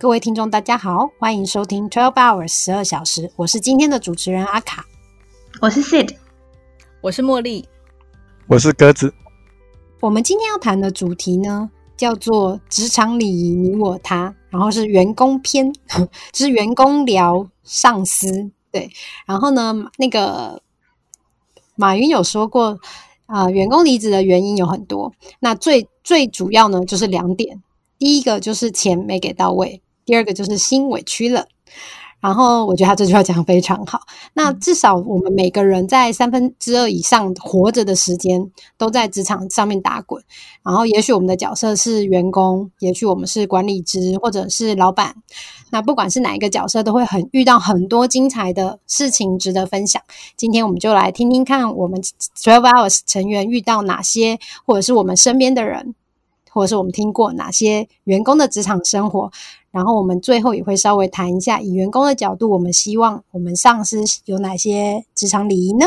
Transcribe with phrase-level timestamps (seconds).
[0.00, 4.86] 各位听众，大家好，欢迎收听 Twelve Hours 十二小时，我是今天的主持人阿卡，
[5.60, 6.16] 我是 Sid，
[7.02, 7.68] 我是茉莉，
[8.46, 9.12] 我是鸽子。
[10.00, 18.50] 我们今天要谈的主题呢，叫做职场礼仪你我他，然后是员工篇，就 是员工聊上司。
[18.72, 18.90] 对，
[19.26, 20.62] 然后呢，那个
[21.74, 22.80] 马云有说过，
[23.26, 27.62] 啊，员工离职的原因有很多，那最最主要呢，就是两点，
[27.98, 29.82] 第一个就是钱没给到位。
[30.04, 31.46] 第二个就是心委屈了，
[32.20, 34.00] 然后我觉得他这句话讲的非常好。
[34.34, 40.22] 那至少我们每个人在三分之二以上活着的时间都在职场上面打滚，
[40.62, 45.14] 然后也许我们的角色是员工，也许我们是管理职或者是老板。
[45.72, 50.02] 那不管是哪一个角色，都会很遇到很多精彩的事情值得分享。
[50.36, 55.94] 今天我们就来听听看，我们 Twelve Hours 成员遇到哪些，或者是我们身边的人，
[56.50, 59.30] 或者是我们听过哪些员工的职场生活。
[59.70, 65.86] 然后我们最后也会稍微谈一下，以员工的角度，我们希望我们上司有哪些职场礼仪呢？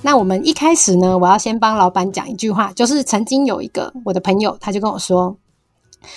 [0.00, 5.36] 那我们一开始呢，我要先帮老板讲一句话，就是曾经有一个我的朋友，他就跟我说。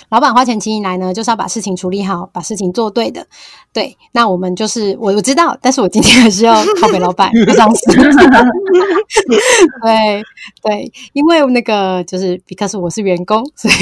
[0.10, 3.28] 老板花钱请你来呢，就是要把事情处理好，把事情做对的。
[3.74, 7.94] 对，那我们就是我我知道，但是我今天还是要靠给老板上司。
[9.84, 10.24] 对
[10.64, 13.76] 对，因为那个就是 because 我是员工，所以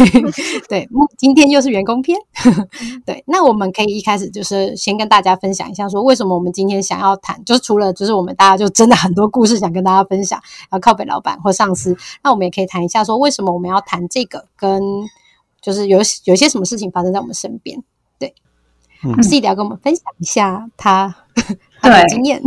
[0.67, 2.17] 对，今天又是员工篇。
[3.05, 10.41] 对，那我们可以一开始就是先跟大家分享一下，说为什么我们今天想要谈，就是除了就是我们大家就真的很多故事想跟大家分享，
[10.73, 14.81] 要靠北老板或上司，那我们也可以谈一下，说为什么我们要谈这个跟。
[15.65, 17.81] 就是有有些什么事情发生在我们身边，
[18.19, 18.31] 对
[19.23, 21.15] ，C 要跟我们分享一下他
[21.81, 22.39] 他 的经验。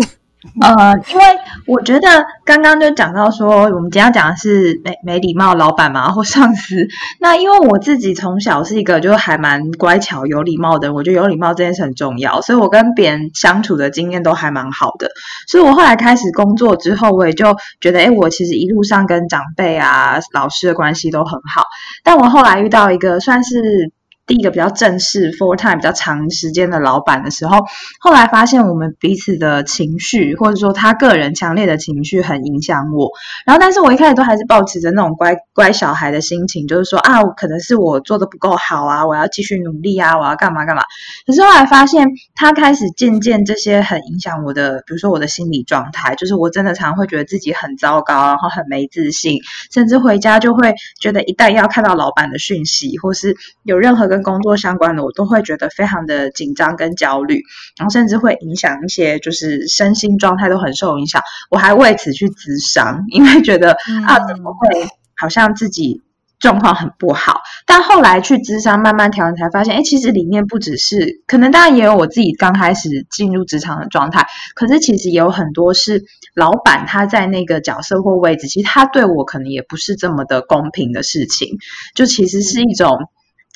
[0.60, 1.24] 呃，因为
[1.66, 2.08] 我觉得
[2.44, 6.88] 刚刚就讲到说，我们今天讲的是没没礼貌老板嘛，或上司。
[7.20, 15.08] 那因为我自己从小是一个就还蛮乖巧、有礼貌的人，我觉得有礼貌这件事很重要，所以我跟别人相处的经验都还蛮好的。
[15.46, 21.64] 所以我后来开始工作之后，我也就觉得，哎，我其实一路上跟长辈啊、老师的关系都很好。
[22.02, 23.92] 但我后来遇到一个算是。
[24.28, 27.64] 第一个比较正式、full time 比较长时间的老板的时候，
[27.98, 33.10] 后来发现我们彼此的情绪，或者说他个人强烈的情绪很影响我。
[33.46, 40.82] 然后，但是我一开始都还是保持着那种乖乖小孩的心情，就是说啊，可能是我做的不够好啊，我要继续努力啊，我要干嘛干嘛。
[41.26, 49.38] 可是后来发现，他开始渐渐这些很影响我的，比如说我的心理状态，就是我真的常会觉得自己很糟糕，然后很没自信，
[49.72, 57.42] 甚至回家就会觉得一旦要看到老板的讯息，或是有任何个跟工作相关的，我都会觉得非常的紧张跟焦虑，
[57.78, 61.22] 然后甚至会影响一些，就是身心状态都很受影响。
[61.50, 63.72] 我还为此去咨商，因为觉得
[64.06, 66.02] 啊，怎么会好像自己
[66.40, 67.40] 状况很不好？
[67.66, 76.04] 但后来去咨商，慢慢调整，才发现，哎，其实里面不只是，可能当然也有我自己刚开始进入职场的状态，可是其实也有很多是
[76.34, 81.58] 老板他在那个角色或位置，其实他对我可能也不是这么的公平的事情，
[81.94, 82.98] 就其实是一种。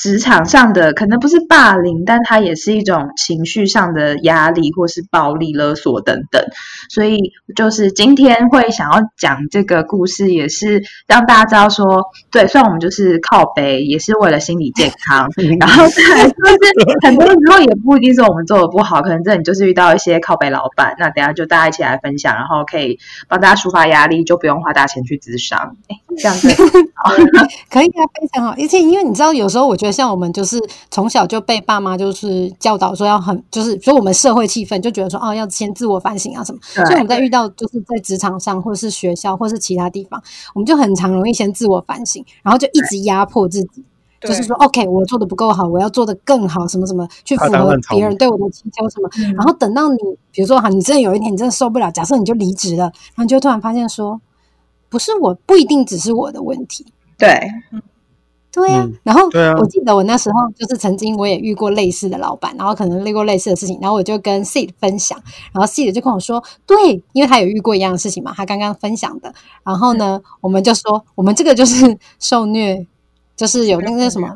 [0.02, 6.44] 职场上的可能不是霸凌，但它也是一种情绪上的压力，或是暴力勒索等等。
[6.90, 12.02] 所以，就是今天会想要讲这个故事，也是让大家知道说，
[12.32, 15.30] 对，虽然我们就是靠背，也是为了心理健康。
[15.60, 20.96] 然后，就是很多时候也不一定是我们做的不好，可能这里就是遇到一些靠背老板。
[20.98, 22.98] 那等下就大家一起来分享，然后可以
[23.28, 25.76] 帮大家抒发压力，就不用花大钱去咨商。
[25.86, 26.48] 哎，这样子
[27.70, 28.54] 可以啊，非常好。
[28.58, 29.91] 而且，因为你知道，有时候我觉得。
[29.92, 30.58] 像我们就是
[30.90, 40.20] 从小就被爸妈就是教导说要很就是，所以我们社会气氛就觉得说哦要先自我反省啊什么，所以我们在遇到就是在职场上或者是学校或是其他地方，
[40.54, 43.84] 我们就很常容易先自我反省，然后就一直压迫自己，
[44.20, 49.98] 就是说 OK 我做的不够好，我要做的更好，什么什么去符合别人对我的期求什么，然后等到你
[50.30, 52.84] 比如说哈，你真的有一天你真的受不了，假设你就离职了，
[53.14, 54.20] 然后就突然发现说
[54.88, 56.86] 不是我不一定只是我的问题，
[57.18, 57.28] 对。
[58.52, 59.22] 对呀，然后
[59.58, 65.18] 我记得我那时候就是曾经我也遇过类似的老板，然后可能遇过类似的事情，然后我就跟 Sid 分享，
[65.52, 69.32] 然后 Sid 就跟我说，对，因为他有遇过一样的事情嘛，他刚刚分享的，
[69.64, 72.86] 然后呢，我们就说我们这个就是受虐，
[73.34, 74.28] 就是有那个什么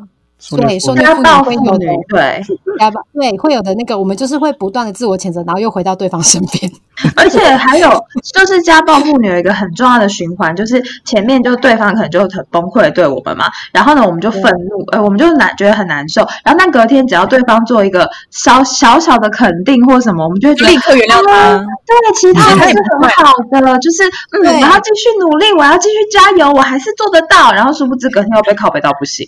[0.55, 2.41] 对，受虐妇女家暴妇女会有的，对，
[2.77, 6.71] 家暴对会有的那个，我们就是会不断的自我谴责，然后又回到对方身边。
[7.15, 7.89] 而且还有
[8.33, 21.65] 就是家暴妇女有一个很重要的循环，就是前面就对方可能就很崩溃地对我们嘛，然后呢我们就愤怒，呃我们就难觉得很难受，然后那隔天只要对方做一个小小小的肯定或什么，我们就会觉得立刻原谅啊他。
[21.87, 27.51] 对，其他还是很好的，就是嗯，我要继续努力，我要继续加油，我还是做得到。
[27.51, 29.27] 然后殊不知隔天又被拷贝到不行。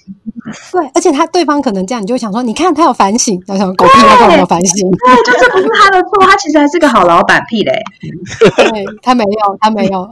[0.72, 4.92] 对， 而且他对方可能这样，你就会想说，你看他有反省，然后想狗屁，他有没有反省？
[4.92, 7.82] 对，就这不是他的错，他其实还是个好老板，屁嘞。
[8.58, 10.12] 对他没有，他没有。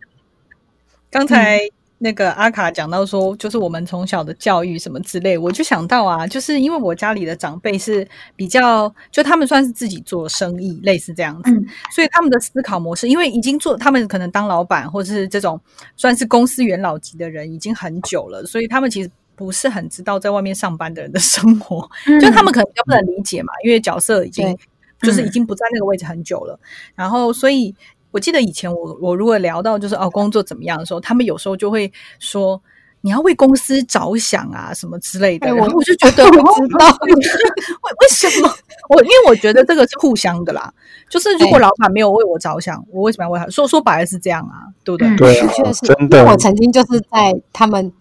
[1.12, 1.60] 刚才
[1.98, 8.08] 那个阿卡讲到说，就是我们从小的教育什么之类，我就想到啊，就是因为我家里的长辈是
[8.38, 15.60] 比较，就他们算是自己做生意，类似这样子，嗯所以他们的思考模式，因为已经做，他们可能当老板或者是这种
[15.98, 19.12] 算是公司元老级的人已经很久了，所以他们其实。
[19.38, 21.88] 不是很知道在外面上班的人的生活，
[22.20, 24.58] 就他们可能比较不能理解嘛，因为角色已经
[25.02, 26.60] 就是已经不在那个位置很久了。
[26.96, 27.74] 然后，所以
[28.12, 32.60] 我记得以前我我如果聊到就是哦工作怎么样的时候，他们有时候就会说
[33.02, 35.46] 你要为公司着想啊什么之类的。
[35.46, 38.52] 哎我然后我就觉得 我知道为为什么？
[38.90, 40.74] 我因为我觉得这个是互相的啦，
[41.10, 43.48] 就是如果老板没有为我着想，我为什么要为他？
[43.50, 45.08] 说说白了是这样啊，对不对？
[45.10, 46.18] 嗯对确，是，真的。
[46.20, 47.92] 因为我曾经就是在他们，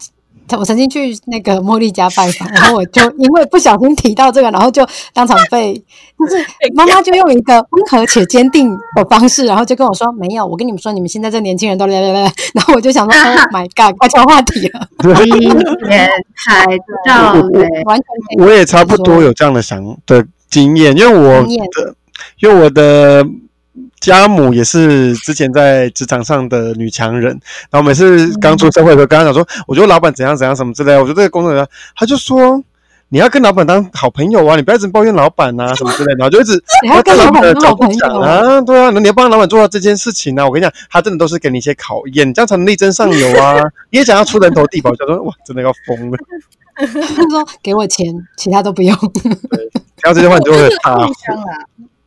[0.59, 5.75] 我曾经去那个茉莉家拜访，然后我就因为不小心提到这个，然后就当场被，
[6.19, 6.45] 就是
[6.75, 14.89] 妈妈就用一个温和且坚定的方式，然后就跟我说：“没有，我跟你们说，你们现在这年轻人都来来来。”然后我就想说：“Oh my god， 快转话题了。
[16.45, 16.67] 才
[17.07, 21.95] 到嘞，” 完全我也差不多有这样的想的经验，因为我的，
[22.41, 23.27] 因为我的
[24.01, 27.39] 家母也是之前在职场上的女强人，
[27.71, 32.63] 然后每次刚出社会的时候，跟她讲说，我觉得老板怎样怎样什么之类的，我觉得这个工作怎样，她就说。
[33.09, 43.63] 你要跟老板当好朋友啊，你不要一直抱怨老板啊什么之类的，然后就一直你 要跟老板当好朋友啊，对啊，那你要帮老板做到这件事情啊，我跟你讲，他真的都是给你一些考验，这样才能力争上游啊。
[43.91, 44.91] 你也想要出人头地吧？
[44.91, 46.19] 我想说，哇，真的要疯了。
[46.77, 46.85] 他
[47.31, 48.95] 说：“给我钱，其他都不用。
[48.97, 49.33] 听
[50.03, 51.59] 到这句话，你就会我觉得大互相啊。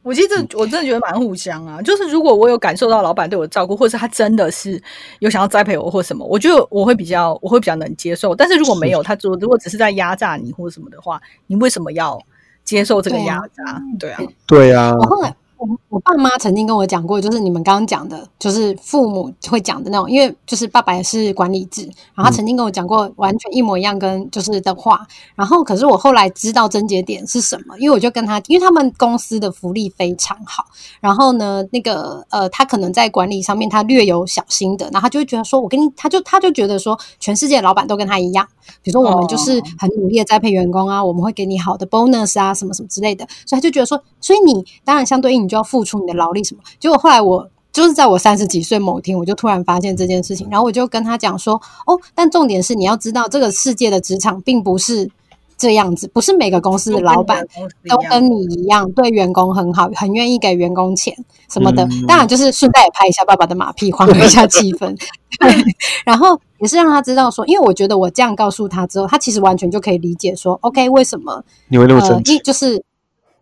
[0.09, 4.81] 我其实这我真的觉得蛮互相啊，就是如果我有感受到老板对我的照顾，或者是他真的是
[5.19, 8.33] 有想要栽培我或什么，我觉得我会比较我会比较能接受。
[8.33, 12.19] 但是如果没有，他如如果只是在压榨你或者什么的话，你为什么要
[12.63, 13.79] 接受这个压榨？
[13.99, 21.83] 对啊，对啊，我后来，我我爸妈曾经跟我讲过，就是你们刚刚讲的，就是父母会讲的那种，因为就是爸爸也是管理制，
[22.15, 30.63] 然后他曾经跟我讲过完全一模一样跟就是的话，然后可是我后来知道症结点是什么，因为我就跟他，因为他们公司的福利非常好，
[31.01, 38.47] 然后呢，那个呃，他可能在管理上面他略有小心的，然后他就会觉得说，我跟你，他就他就觉得说，全世界老板都跟他一样，
[38.81, 46.61] 比如说我们就是很努力的栽培员工啊，我们会给你好的 bonus 啊，什么什么之类的，所以他就觉得说，所以你当然相对应你就要付出你的劳力什么。
[46.79, 51.55] 结果后来我就是在我三十几岁某天，我就突然发现这件事情，然后我就跟他讲说，
[51.85, 55.09] 哦，但重点是你要知道，这个世界的职场并不是。
[55.57, 57.45] 这样子不是每个公司的老板
[57.89, 61.13] 都跟你一样，对员工很好，很愿意给员工钱
[61.51, 61.83] 什么的。
[61.83, 64.97] 嗯当然，就是顺带也拍一下爸爸的马屁，缓和一下气氛。
[65.37, 65.53] 对，
[66.05, 72.39] 然后也是让他知道说，因为我觉得我这样告诉他之后，他其实完全就可以理解说，OK，为什么你会那么呃生，气一？
[72.39, 72.81] 就是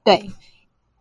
[0.04, 0.27] 对，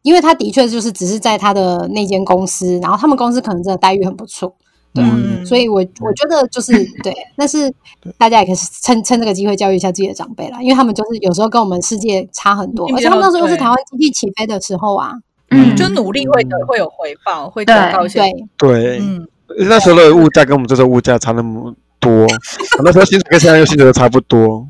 [0.06, 4.54] 因为他的确就是只是在他的那间公司，然后他们公司可能真的待遇很不错。
[4.94, 6.72] 对啊，嗯所以我我觉得就是
[7.02, 7.74] 对，但是
[8.16, 15.10] 大家也可以趁趁这个机会教育一下自己的长辈啦，因为他们就是有时候跟我们世界差很多，而且他们那时候又是台湾经济起飞的时候啊，
[15.50, 18.20] 嗯，就努力会得会有回报，会得到一些
[18.56, 19.26] 对，对，嗯，
[19.68, 24.68] 那时候的物价跟我们这时候物价差那么多，我那时候薪水跟现在薪水都差不多。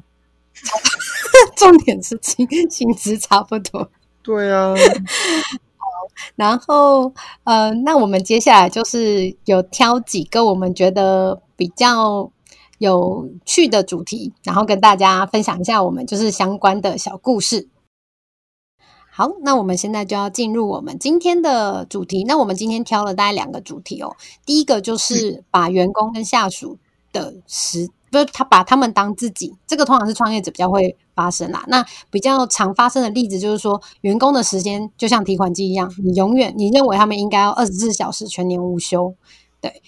[1.57, 3.89] 重点是薪薪资差不多。
[4.27, 4.75] 对啊，
[6.35, 7.13] 然后，
[7.45, 12.33] 呃，那我们接下来就是有挑几个我们觉得比较
[12.79, 17.69] 有趣的主题，然后跟大家分享一下我们就是相关的小故事。
[19.13, 22.25] 好，那我们现在就要进入我们今天的主题。
[22.25, 24.17] 那我们今天挑了大概两个主题哦。
[24.45, 26.79] 第一个就是把员工跟下属
[27.13, 31.65] 的时，不是他把他们当自己，这个通常是创业者比较会发生啦。
[31.69, 39.15] 那比较常发生的例子就是说，员工的时间就像提款机一样，你永远你认为他们应该要二十四小时全年无休，
[39.61, 39.83] 对。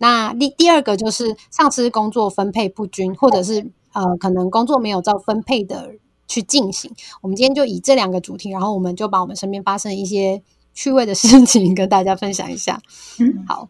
[0.00, 5.90] 那第第二个就是上司工作分配不均，或者是呃可能工作没有照分配的
[6.28, 6.92] 去进行。
[7.20, 10.40] 我们今天就以这两个主题，然后我们就把我们身边发生一些
[10.72, 12.80] 趣味的事情跟大家分享一下。
[13.18, 13.68] 嗯，好，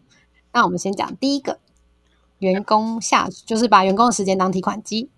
[0.53, 1.57] 那我们先讲第一个，
[2.39, 5.09] 员工下就是把员工的时间当提款机。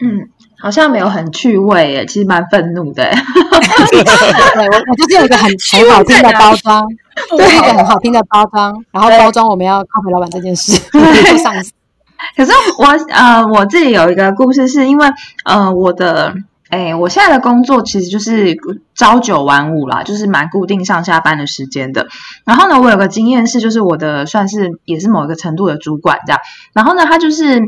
[0.00, 0.28] 嗯，
[0.58, 3.10] 好像没有很趣味耶，其实蛮愤怒的耶。
[3.92, 6.84] 对我我就是有一个很很好听的包装，
[7.30, 11.72] 对一个很好听的包装，然后包装我们要靠回老板这件事， 就上司。
[12.36, 15.06] 可是我呃，我自己有一个故事，是因为
[15.44, 16.34] 呃，我的
[16.74, 18.56] 哎，我现在的工作其实就是
[18.94, 22.08] 朝九晚五啦，就是蛮固定上下班的时间的。
[22.44, 26.40] 然后呢，我有个经验是，就是我的算是也是某一个程度的主管这样。
[26.72, 27.62] 然后呢，他就是。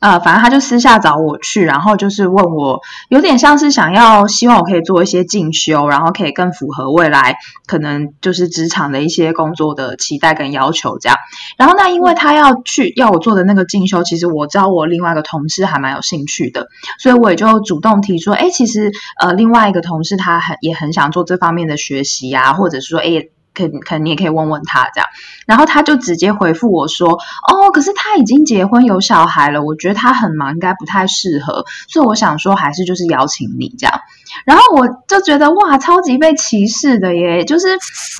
[0.00, 11.18] 呃，反正他就私下找我去，然后就是问我，有点像是想要希望我可以做一些进修，然后可以更符合未来可能就是职场的一些工作的期待跟要求这样。
[11.56, 16.68] 然后那因为他要去要我做的那个进修，其实我知道我另外一个同事还蛮有兴趣的，
[16.98, 23.28] 所以我也就主动提出，哎，其实呃另外一个同事他很也很想做这方面的学习啊，或者是说，哎。
[23.56, 25.08] 可可，你也可以问问他这样，
[25.46, 27.12] 然后他就直接回复我说
[27.48, 31.64] ：“哦，可是他已经结婚有小孩了，我觉得他很忙，应该不太适合。
[31.88, 34.00] 所以我想说，还是就是邀请你这样。”
[34.44, 37.44] 然后我就觉得哇，超级被歧视的耶！
[37.44, 37.68] 就是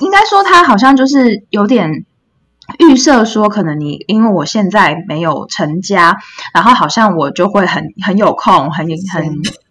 [0.01, 2.05] 应该说他好像就是有点。
[2.79, 6.17] 预设说，可能你因为我现在没有成家，
[6.53, 9.23] 然后好像我就会很很有空，很很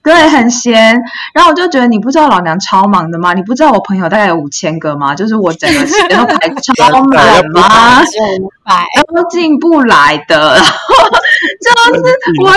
[0.07, 0.95] 对，很闲。
[1.35, 3.35] 然后我就觉得，你不知道老娘超忙的吗？
[3.35, 5.13] 你不知道我朋友大概有五千个吗？
[5.17, 8.01] 就是我整个时间都排超满吗？
[9.13, 10.65] 都进不来的，然
[11.85, 12.13] 后就是
[12.45, 12.53] 我。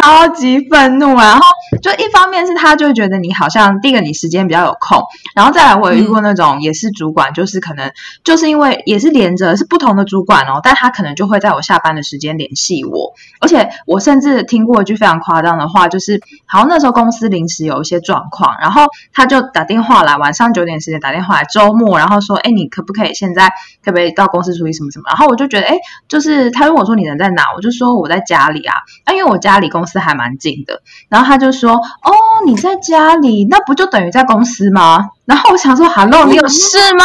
[0.00, 1.24] 超级愤怒啊！
[1.24, 1.42] 然后
[1.82, 5.02] 就一方面是他就觉得你好像第一个你时间比较有空，
[5.34, 7.90] 然后再来我有遇过那种也是主管，就是可能
[8.22, 23.48] 就是因为也是连着是不同的主管哦，但他可能就会在我下班的时间联系我，而且我甚至听过一句非常夸张的话，就是好像那时候公司临时有一些状况，然后他就打电话来，晚上九点时间打电话来，周末然后说，哎，你可不可以现在
[23.84, 25.04] 可不可以到公司处理什么什么？
[25.08, 25.76] 然后我就觉得，哎，
[26.08, 31.72] 就是他问我说你人在哪，我就说我在家里啊，啊，因为我家里公司还蛮近的，然后他就说
[32.04, 32.12] ：“哦，
[32.46, 37.04] 你在家里，那不就等于在公司吗？”然后我想说：“Hello，你有事吗？”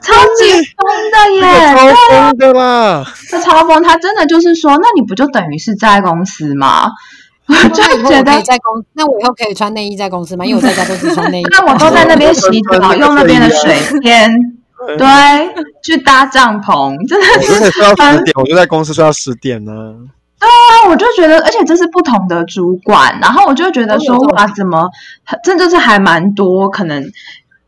[0.00, 3.04] 超级疯的耶，超疯的啦！
[3.28, 6.90] 这超疯，他真的就是说：“那你不就等于是在公司吗？”
[7.50, 10.44] 我就觉得在公，那我以后可以穿内衣在公司吗？
[10.46, 11.44] 因为我在家都是穿内衣。
[11.50, 14.30] 那我都在那边洗澡，用那边的水天，
[14.96, 15.06] 对，
[15.82, 19.72] 去搭帐篷，真的是睡到十点，我就在公司睡到十点呢。
[20.40, 24.90] 对啊，我就觉得，而且这是不同的主管，然后我就觉得说，哇，怎么，
[25.44, 27.04] 这就是还蛮多可能。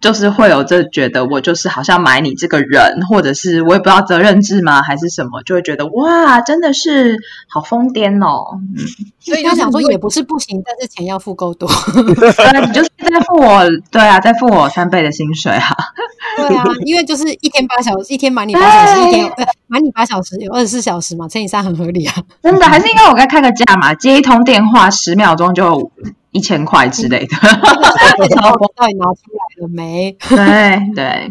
[0.03, 7.17] 就是会有这觉得我就是好像买你这个人，或者是我也不知道责任制吗，还是什么，就会觉得哇，真的是
[7.49, 8.59] 好疯癫哦。
[8.77, 8.85] 嗯，
[9.21, 11.69] 所以就想说也不是不行，但是钱要付够多。
[11.95, 15.69] 对，你就是在付我，对啊，在付我三倍的薪水啊。
[16.37, 19.33] 对啊，因为就是一天八小时，一天买你八小时，一天
[19.69, 22.15] 买你八小时有二十四小时嘛，乘以三很合理啊。
[22.43, 25.93] 真的，还是应该我该开个价嘛，接一通电话十秒钟就。
[26.33, 27.37] 一千块之类的，
[28.41, 30.11] 超过到底拿出来了没？
[30.29, 31.29] 对对，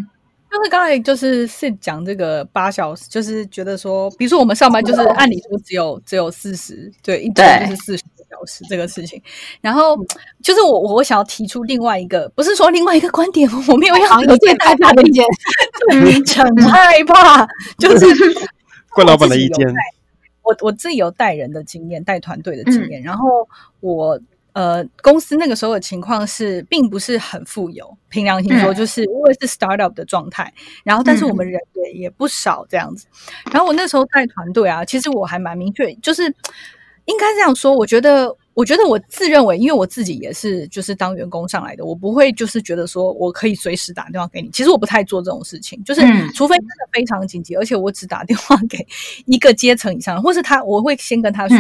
[0.50, 9.20] 就是刚才就是是讲这个八小时，就是觉得说，比如说我们上班就是按理说只有只有四十，对，一天就是四十个小时这个事情。
[9.60, 9.98] 然后
[10.44, 15.26] 就是我我想要提出另外一个，不是说另外一个观点，我没有要有见大家的意见，
[16.46, 17.48] 很害 怕，
[17.80, 18.06] 就是
[18.94, 19.68] 怪老板的意见。
[20.44, 23.48] 我我自己有带人的经验，带团队的经验，然后
[23.80, 24.20] 我。
[24.54, 27.98] 呃，公司那个时候的情况是，并不是很富有。
[28.10, 30.54] 凭良心说，就是因为是 startup 的状态，
[30.84, 33.06] 然后但是我们人也也不少这样子。
[33.50, 36.24] 然后我那时候带团队啊，其实我还蛮明确，就是
[37.06, 37.74] 应该这样说。
[37.74, 44.50] 我觉得，我觉得我自认为，因为我自己也是就是当员工上来的，我不会就是觉得说我可以随时打电话给你。
[44.50, 46.02] 其实我不太做这种事情，就是
[46.34, 48.86] 除非真的非常紧急，而且我只打电话给
[49.28, 51.58] 一个阶层以上，或是他，我会先跟他说。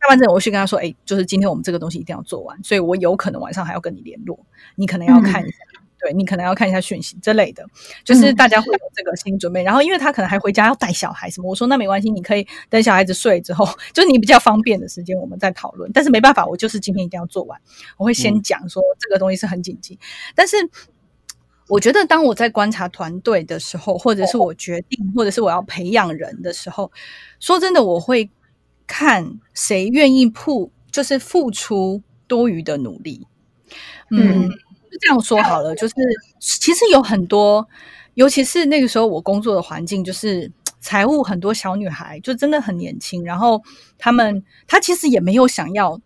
[0.00, 4.38] 下班之后，我去跟他说：“哎，就是今天我们这个东西一定要做完，所以我有可能晚上还要跟你联络，
[4.76, 5.58] 你可能要看一下，
[6.00, 7.62] 对你可能要看一下讯息之类的，
[8.02, 9.62] 就是大家会有这个心理准备。
[9.62, 15.90] 然后，因为他可能还回家要带小孩什么，我说那没关系，你可以等小孩子睡之后， 就是你比较方便的时间，我们再讨论。
[15.92, 17.60] 但是没办法，我就是今天一定要做完，
[17.98, 19.98] 我会先讲说这个东西是很紧急。
[20.34, 20.56] 但是
[21.68, 26.90] 我觉得，当我在观察团队的时候，或者是我决定，或者是我要培养人的时候，
[27.38, 28.30] 说真的，我会。”
[28.92, 33.24] 看谁愿意付，就是付出多余的努力。
[34.10, 35.72] 嗯，就这样说好了。
[35.76, 35.94] 就是
[36.40, 37.68] 其实有很多，
[38.14, 43.24] 尤其是那个时候我工作的环境，就是财务很多小女孩，就真的很年轻。
[43.24, 43.62] 然后
[43.96, 46.00] 他们，她其实也没有想要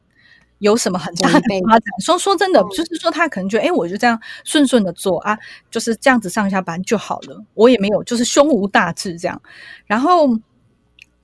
[0.59, 1.83] 有什么很大的发展。
[2.05, 5.39] 说说真的，就是说他可能觉得，哎，我就这样顺顺的做啊，
[5.71, 7.43] 就是这样子上下班就好了。
[7.55, 9.41] 我也没有，就是胸无大志这样。
[9.87, 10.39] 然后。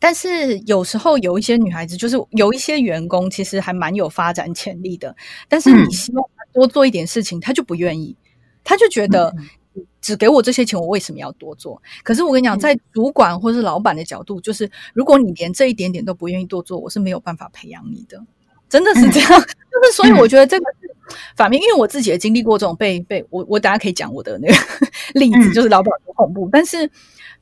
[0.02, 5.14] 但是有时候有一些女孩子，就是有一些员工，其实还蛮有发展潜力的。
[5.46, 8.16] 但是你希望她多做一点事情，她就不愿意，
[8.64, 9.32] 她就觉得
[10.00, 11.80] 只给我这些钱，我为什么要多做？
[12.02, 18.24] 可是我跟你讲，在主管或是老板的角度，就是如果你连这一点点都不愿意多做，我是没有办法培养你的。
[18.70, 20.90] 真的是这样， 就是所以我觉得这个是
[21.36, 24.54] 反面，因为我自己也经历过这种被被我我大家可以讲我的那个
[25.12, 26.90] 例子，就是老板很恐怖，但是。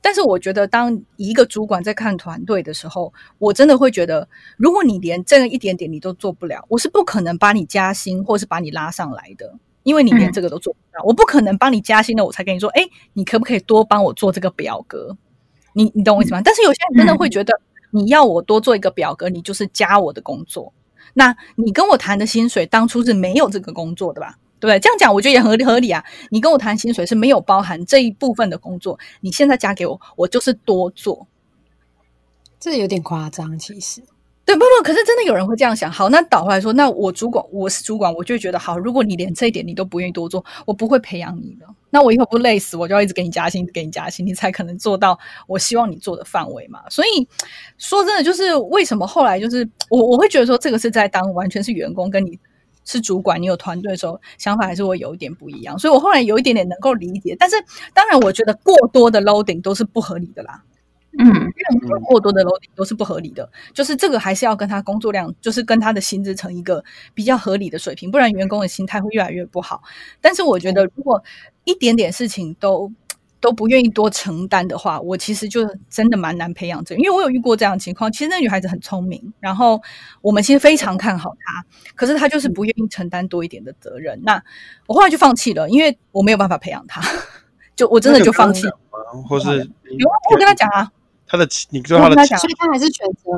[0.01, 4.27] 但是我觉得，当一个主管在看团队的时候，我真的会觉得，
[4.57, 9.53] 如果你连这个一点点你都做不了，我是不可能把你加薪或是把你拉上来的，
[9.83, 11.03] 因为你连这个都做不到。
[11.03, 12.81] 我不可能帮你加薪的，我才跟你说，哎，
[13.13, 15.17] 你可不可以多帮我做这个表格？
[15.73, 16.41] 你你懂我意思吗？
[16.43, 17.53] 但是有些人真的会觉得，
[17.91, 20.73] 你要我多做一个表格，你就是加我的工作。
[21.13, 24.37] 那你跟我谈的薪水，当初是没有这个工作的吧？
[24.59, 26.03] 对，这样讲我觉得也合理合理啊。
[26.29, 31.27] 你跟我谈薪水是没有包含这一部分的工作，你现在加给我，我就是多做，
[32.59, 34.01] 这有点夸张，其实。
[34.45, 35.91] 对，不不，可是真的有人会这样想。
[35.91, 38.79] 好，那倒回来说，那我主管，我是主管，我就觉得好。
[38.79, 41.67] 如果你连这一点你都不愿意多做，我不会培养你的。
[41.91, 46.81] 那我以后不累死，我就要一直给你加薪，给你加薪，你才可能做到我希望你做的范围嘛。
[46.89, 47.27] 所以
[47.77, 52.39] 说真的，就是为什么后来就是我我会觉得说，这个是在当完全是员工跟你。
[52.89, 55.77] 是主管，你有团队的时候，想法还是会有一点不一样。
[55.77, 57.55] 所以我后来有一点点能够理解，但是
[57.93, 60.63] 当然，我觉得过多的 loading 都是不合理的啦。
[61.19, 63.47] 嗯，任何过多的 loading 都是不合理的。
[63.73, 69.83] 就是这个还是要跟他工作量，就是跟他的薪资成一个比较合理的水平，不然员工的心态会越来越不好。
[70.19, 71.23] 但是我觉得，如果
[71.65, 72.91] 一点点事情都
[73.41, 78.11] 都不愿意多承担的话，我其实就真的蛮难培养这个，因为我有遇过这样的情况。
[78.11, 79.81] 其实那女孩子很聪明，然后
[80.21, 81.65] 我们其实非常看好她，
[81.95, 84.19] 可是她就是不愿意承担多一点的责任。
[84.23, 84.43] 那
[84.87, 87.01] 我后来就放弃了，因为我没有办法培养她，
[87.75, 88.67] 就我真的就放弃。
[89.27, 89.45] 或是
[89.97, 90.91] 有啊，我跟她讲啊，
[91.25, 93.31] 她的你跟他的，所以她还是选择，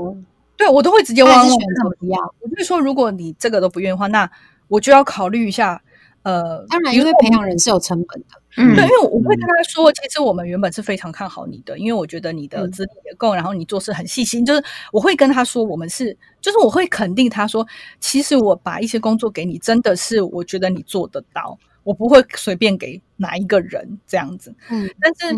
[0.57, 2.19] 对我都会直接问，选择不要。
[2.39, 4.29] 我就说，如果你这个都不愿意的话，那
[4.67, 5.81] 我就要考虑一下。
[6.23, 8.41] 呃，当然，因为培养人是有成本的。
[8.57, 14.45] 嗯，对，因为我会跟他说，其实我们原本是非常看好你的，因为我觉得你的资历也够，然后你做事很细心。
[14.45, 17.65] 就是我会跟他说，我们是，就是我会肯定他说，
[17.99, 24.53] 其实我把一些工作给你，真的是我觉得你做得到，我不会随便给哪一个人这样子。
[24.69, 25.35] 嗯，但是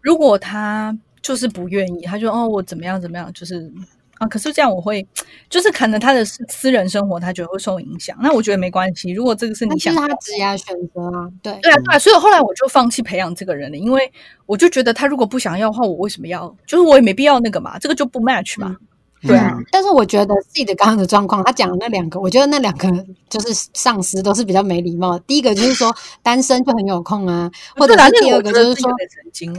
[0.00, 3.72] 如果他就是不愿意，他就哦，我怎么样怎么样，就是。
[4.18, 5.06] 啊，可是这样我会，
[5.48, 8.16] 就是可能他的私私人生活，他觉得会受影响。
[8.20, 11.98] 那我觉得没关系，如果这个是你想，是他职业选择啊，对对啊，对啊。
[11.98, 14.12] 所以后来我就放弃培养这个人了，因为
[14.46, 16.54] 我就觉得他如果不想要的话，我为什么要？
[16.66, 18.76] 就是我也没必要那个嘛，这个就不 match 嘛。
[19.22, 22.88] 对啊，但是我觉得自己的刚刚的状况，他讲的那两个，我觉得那两个
[23.28, 25.18] 就是上司都是比较没礼貌。
[25.20, 28.90] 第一个就是说单身就很有空啊，或者是第二个就是说。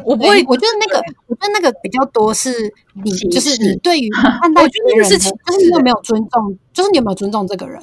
[0.03, 4.09] 我不会，我觉得那个，我觉得那个比较多是你，就是你对于
[4.41, 7.81] 看待别人，就是你有没有尊重，就是你有没有尊重这个人。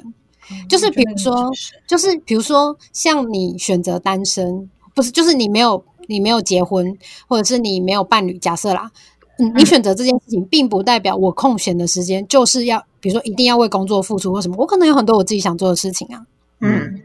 [0.69, 1.49] 就是比如说，
[1.87, 6.95] 就是比如说，像你选择单身，不是就是你没有你没有结婚，
[7.27, 8.91] 或者是你没有伴侣，假设啦。
[9.39, 14.55] 嗯，你选择这件事情，并不代表我空闲的时间就是要，比如说一定要为工作付出或什么。
[14.57, 16.25] 我可能有很多我自己想做的事情啊。
[16.61, 17.01] 嗯，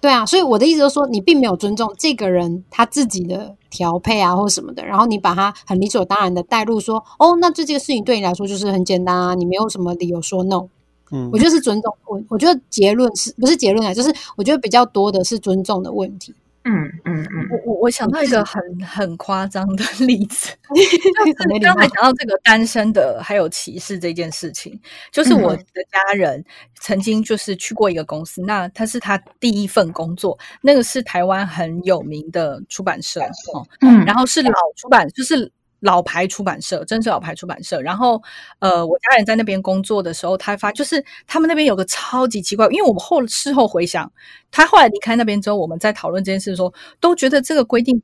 [0.00, 4.84] 对啊，所以我的意思就是说，你并没有尊重这个人他自己的调配啊，或什么的。
[4.84, 10.66] 然后你把他很理所当然的带入说，哦，那这件事情对你来说就是很简单啊，你没有什么理由说 no。
[11.12, 11.94] 嗯，我觉得是尊重。
[12.06, 13.94] 我我觉得结论是不是结论啊？
[13.94, 16.34] 就是我觉得比较多的是尊重的问题。
[16.64, 26.44] 嗯嗯嗯，我我我想到一个很很夸张的 例子， 就是刚才讲到这个单身的还有歧视这件事情，就是我的家人
[26.80, 33.20] 曾经就是去过一个公司，那他是他第一份工作，那个是台湾很有名的出版社
[33.52, 35.50] 哦，嗯，然后是老出版，就是。
[35.82, 37.80] 老牌出版社，真是老牌出版社。
[37.82, 38.22] 然后，
[38.60, 44.10] 呃，我家人在那边工作的时候，他发就是他们那边有个超级奇怪，因为我们后事后回想，
[44.50, 48.00] 他后来离开那边之后，我们在讨论这件事的时候，都觉得这个规定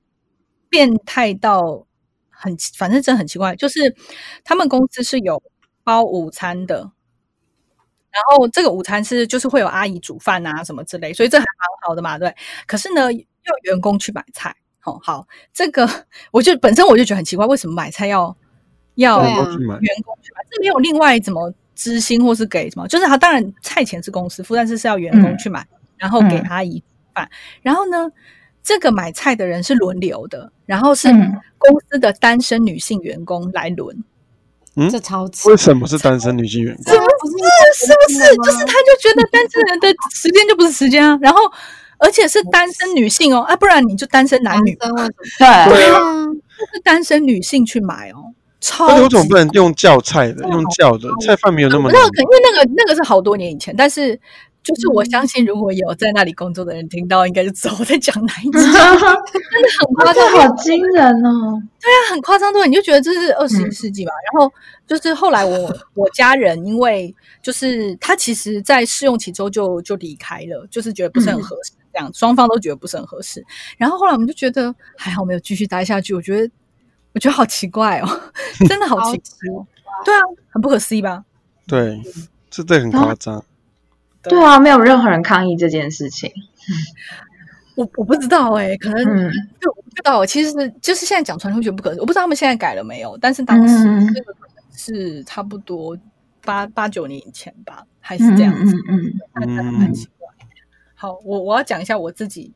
[0.68, 1.86] 变态到
[2.30, 3.54] 很，反正真的很奇怪。
[3.56, 3.94] 就是
[4.44, 5.40] 他们公司是有
[5.84, 6.90] 包午餐的，
[8.10, 12.34] 然后这个午餐是就是会有阿姨煮饭啊什么之类，所以这还蛮好的嘛，对。
[12.66, 14.54] 可是呢，要员工去买菜。
[14.88, 15.88] 哦，好，这个
[16.30, 18.34] 我就本身我就觉得很奇怪，为什么买菜要
[18.94, 19.76] 要员工去买？
[20.50, 22.88] 这没有另外怎么知心或是给什么？
[22.88, 25.66] 就是他当然菜钱是公司付，但是是要员工去买，
[25.98, 26.82] 然后给阿姨
[27.14, 27.28] 饭。
[27.60, 28.10] 然后呢，
[28.62, 31.08] 这个买菜的人是轮流的，然后是
[31.58, 34.02] 公司的单身女性员工来轮。
[34.76, 36.84] 嗯，这超为什么是单身女性员工？
[36.84, 37.86] 是不是？
[37.86, 38.36] 是不是？
[38.36, 41.40] 就是他就觉得单身人的时间就不是时间啊，然后。
[41.98, 44.76] 而且是单身女性哦，啊，不然你就单身男女。
[44.76, 46.24] 对对啊，
[46.72, 48.32] 是单身女性去买哦。
[48.60, 50.42] 超而且为什么不能用叫菜的？
[50.48, 52.22] 用叫的菜饭没有那么难我不知道，。
[52.22, 54.16] 可因为那个那个是好多年以前，但是
[54.64, 58.78] 就是我相信，如果有在那里工作的人听到，应该就知道我在讲哪一集， 真的
[59.78, 61.62] 很夸张，好惊人哦！
[61.80, 64.10] 对啊，很夸张，对，你就觉得这是二十一世纪吧。
[64.32, 64.52] 然后
[64.88, 73.44] 就是后来我 我家人，因为就是他其实，在试用期之后就就离开了，就是觉得不是很合适，这样双方都觉得不是很合适。
[73.76, 76.52] 然后后来我们就觉得还好没有继续待下去，我觉得
[77.14, 78.08] 我觉得好奇怪哦，
[78.68, 79.64] 真的好奇怪，
[80.04, 80.20] 对啊，
[80.50, 81.24] 很不可思议吧？
[81.66, 82.00] 对，
[82.50, 83.44] 这这很夸张。
[84.22, 86.30] 对啊，没有任何人抗议这件事情。
[87.76, 90.26] 我我不知道哎、可能嗯对，我不知道。
[90.26, 93.16] 其实就是现在讲传会觉得不可思议，我不知道他们现在改了没有。
[93.18, 95.96] 但是当时嗯这个可能是差不多
[96.44, 100.17] 八八九年以前吧，还是这样子，嗯嗯那真的蛮奇怪。
[101.00, 102.52] 好，我我要讲一下我自己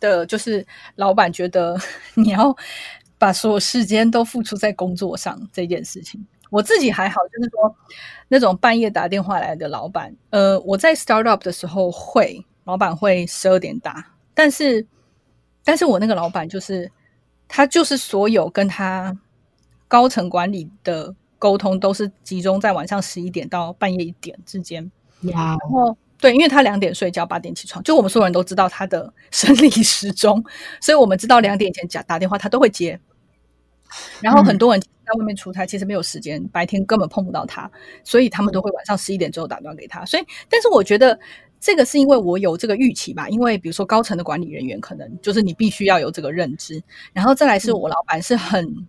[0.00, 1.78] 的，就是老板觉得
[2.16, 2.54] 你要
[3.16, 6.26] 把所有时间都付出在工作上这件事情。
[6.50, 7.76] 我自己还好，就是说
[8.26, 14.04] 那种半夜打电话来的老板，呃，我在 startup 的时候会，老板会十二点打，
[14.34, 14.84] 但是，
[15.64, 16.90] 但是我那个老板就是
[17.46, 19.16] 他就是所有跟他
[19.86, 24.90] 高层管理的沟通都是集中在晚上十一点到半夜一点之间，
[25.32, 30.44] 哇，然后对，因为他两点睡觉，八点起床，就我们所有人都知道他的 生理时钟，
[30.80, 33.00] 所以我们知道两点以前打打电话他都会接。
[34.20, 37.70] 然后很多人在外面出差，其实没有时间，白天根本碰不到他，
[38.04, 40.04] 所以他们都会晚上十一点之后打电话给他。
[40.04, 41.18] 所以，但是我觉得
[41.58, 46.80] 这个是因为我有这个预期吧，因为比如说高层的管理人员，可能就是你必须要有这个认知，
[47.12, 48.86] 然后再来是我老板是很。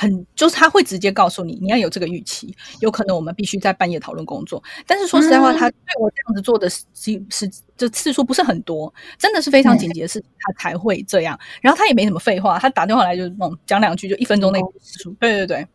[0.00, 4.62] 很就是他会直接告诉你，你要有这个预期，有可能我们必须在半夜讨论工作。
[4.86, 6.80] 但是说实在话，嗯他对我这样子做的是
[7.28, 11.36] 是这次数不是很多，真的是非常紧急的事情，他才会这样。
[11.60, 13.28] 然后他也没什么废话，他打电话来就
[13.66, 15.10] 讲两句，就一分钟内结束。
[15.18, 15.66] 对对对，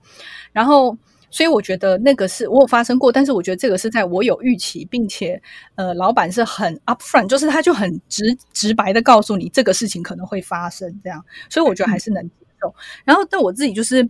[0.53, 0.97] 然后。
[1.35, 5.41] 所以我觉得那个是我有发生过，但是我觉得这个是在我有预期，并且
[5.73, 12.73] 呃，老板是很 upfront，就是他就很直直白的告诉你这个事情可能会发生这样，所以我觉得还是能接受。
[13.03, 14.09] 然后，但我自己就是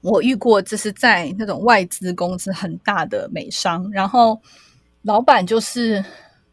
[0.00, 4.40] 我遇过，就是在那种外资公司很大的美商，然后
[5.02, 6.04] 老板就是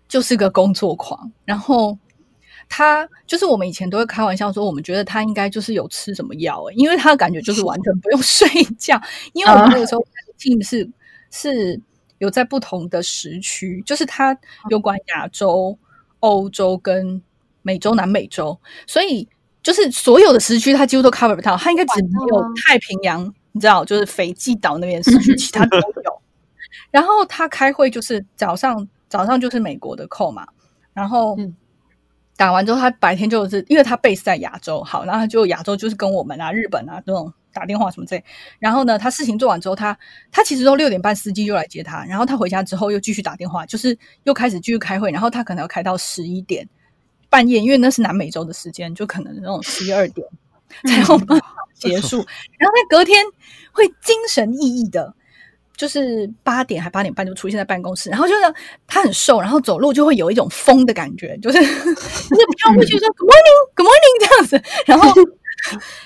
[0.08, 1.98] 就是个工作狂，然后
[2.70, 9.00] 他就是我们以前都会开玩笑说，我们觉得他应该就是有吃什么药、欸，因为他感觉就是完全不用 睡觉，
[9.34, 10.06] 因为我们那个时候
[10.40, 10.90] team 是
[11.32, 11.80] 是
[12.20, 14.38] 有在不同的时区，就是他
[14.70, 15.78] 有管亚洲、
[16.20, 17.22] 欧洲跟
[17.62, 19.28] 美洲、南美洲，所以
[19.64, 26.22] 就是所有的时区他几乎都 cover 不到，他应该只没有太平洋，你知道，就是斐济岛那边的时区，其他都有。
[26.92, 30.46] 然后他开会就是早上早上就是美国的 call 嘛，
[30.94, 31.56] 然后嗯
[32.36, 38.24] 打完之后，他白天就是因为他 base 在亚洲，好，然后他就亚洲就是跟我们啊、日本啊这种打电话什么之类。
[38.60, 39.98] 然后呢，他事情做完之后，他
[40.32, 46.68] 他其实都六点半司机就来接他，然后他回家之后又继续打电话，就是又开始继续开会，然后他可能要开到十一点
[47.34, 50.28] 半夜，因为那是南美洲的时间，就可能那种十一二点
[50.86, 52.18] 才有办法 结束。
[52.60, 53.26] 然后他隔天
[53.72, 55.16] 会精神奕奕的。
[55.76, 58.42] 就是八点还八点半就出现在办公室，然后就是
[58.86, 64.64] 他很瘦，然后走路就会有一种风的感觉，就是 就是飘过去说 “good morning”，“good morning” 这样子。
[64.86, 65.12] 然后，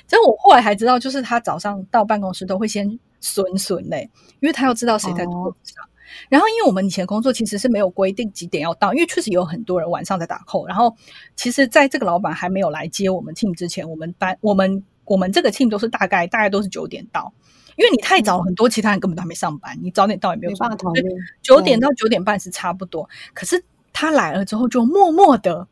[0.07, 4.09] 就我后来还知道，就是他早上到办公室都会先损损嘞，
[4.39, 5.83] 因为他要知道谁在桌子上。
[6.30, 10.65] 然后，因为我们以前工作其实是没有规定几点要到，因为确实有很多人晚上在打扣。
[10.67, 10.95] 然后，
[11.36, 17.34] 其实在这个老板还没有来接我们 team 之前，我们班我们我们这个 team 都是大概大概都是九点到。
[17.75, 21.06] 因为你太早，很多其他人根本都还没上班，你早点到也没有没办法讨论。
[21.43, 25.67] 九点到九点半是差不多，可是他来了之后，就默默的，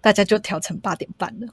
[0.00, 1.48] 大家就调成八点半了。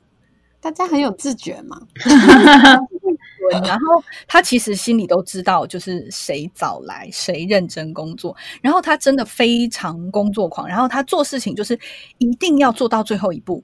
[0.62, 1.82] 大家很有自觉嘛，
[3.50, 8.36] 对，然后他其实心里都知道，就是谁早来，谁认真工作。
[8.62, 11.80] 然后他真的非常工作狂，然后他做事情就是
[12.18, 13.64] 一定要做到最后一步。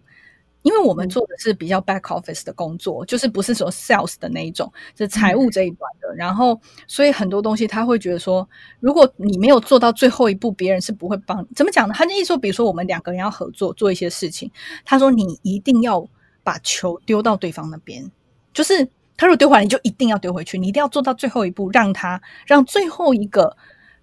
[0.63, 6.15] 因为我们做的是比较 back office 的工作，就是不是说 sales 的那一种，是财务这一端的。
[6.15, 11.47] 然后，所以很多东西他会觉得说，如果你没有做到最后一步，别人是不会帮。
[11.55, 11.93] 怎么讲呢？
[11.95, 14.49] 他的意思说，比如说我们两个人要合作做一些事情，
[14.83, 16.03] 他说你一定要
[16.43, 18.09] 把球丢到对方那边，
[18.51, 23.55] 就是他如果丢回来，你就一定要丢回去，你一定要做到最后一步，让他让最后一个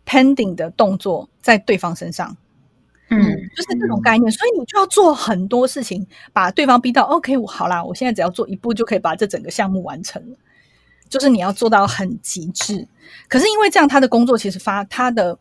[0.07, 2.37] pending 的动作在对方身上。
[3.09, 3.19] 嗯，
[3.55, 10.37] 就是这种概念，所以你就要做很多事情，把对方逼到 OK，我好啦，我现在只要做一步就可以把这整个项目完成了。
[11.11, 12.89] 就是你要做到很极致，
[13.29, 15.39] 可是因为这样，他的工作其实发他的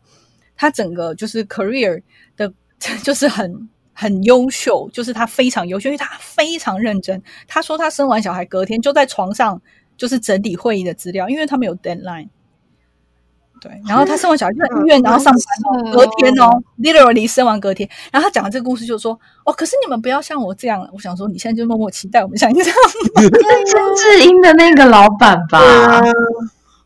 [0.54, 2.02] 他整个就是 career
[2.36, 2.52] 的，
[3.02, 7.22] 就是很很优秀，就是他非常优秀，因为他非常认真。
[7.46, 9.60] 他说他生完小孩隔天就在床上
[9.96, 12.28] 就是整理会议的资料，因为他们有 deadline。
[13.60, 16.50] 对，然后他生完小孩就在医院，然后上班哦，隔天哦
[16.80, 17.88] ，literally 生完隔天。
[18.10, 22.76] 然后他讲的这个故事就说：“哦，可是你们不要像我这样。”我想说，你现在就默默期待我们像你这样。
[23.14, 25.60] 曾志英的那个老板吧，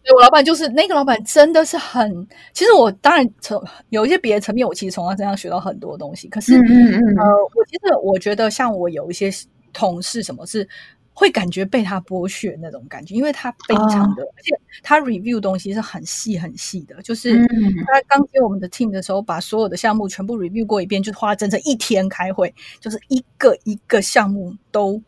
[0.06, 2.28] 对我老板就是那个老板，真的是很。
[2.52, 6.28] 其实我当然从有一些别的层面，我其实从他身上学到很多东西。
[6.28, 7.24] 可是，嗯嗯嗯呃，
[7.56, 9.28] 我其实我觉得，像我有一些
[9.72, 10.68] 同事，什么是
[11.12, 25.02] 会感觉被他剥削那种感觉，因为他非常的，而且他 review 东西是很细很细的，就是嗯他刚接我们的 team 的时候，把所有的项目全部 review 过一遍，就是花整整一天开会，就是一个一个项目都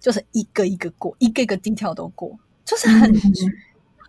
[0.00, 2.34] 就是一个一个过，一个一个 detail 都过，
[2.64, 3.32] 就是很嗯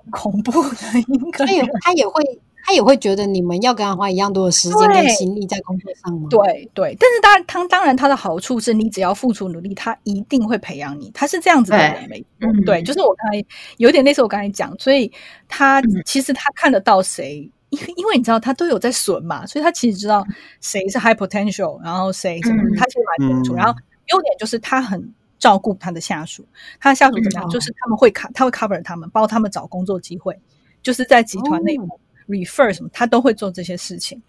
[0.10, 1.70] 恐怖的一个他也人。
[1.82, 2.24] 他也会
[2.66, 6.28] 他也会觉得你们要跟他花一样多的时间跟心力在工作上吗？
[6.30, 11.10] 对对，但是当然，他当然他的好处是你只要付出努力，他一定会培养你。
[11.14, 13.44] 他是这样子的人，没错嗯对，就是我刚才
[13.78, 15.12] 有点类似我刚才讲，所以
[15.48, 20.24] 他嗯其实他看得到谁，因为因为你知道他都有在损嘛，所以他其实知道
[20.62, 23.54] 谁是 high potential，然后谁什么，嗯他其实蛮清楚。
[23.54, 23.74] 嗯然后
[24.12, 26.46] 优点就是他很照顾他的下属，
[26.80, 30.40] 他的下属怎么样，嗯就是他们会 c 他会 cover 他们，帮他们找工作机会，
[30.84, 32.00] 就是在集团内部。
[32.30, 34.22] refer 什么，他都会做这些事情。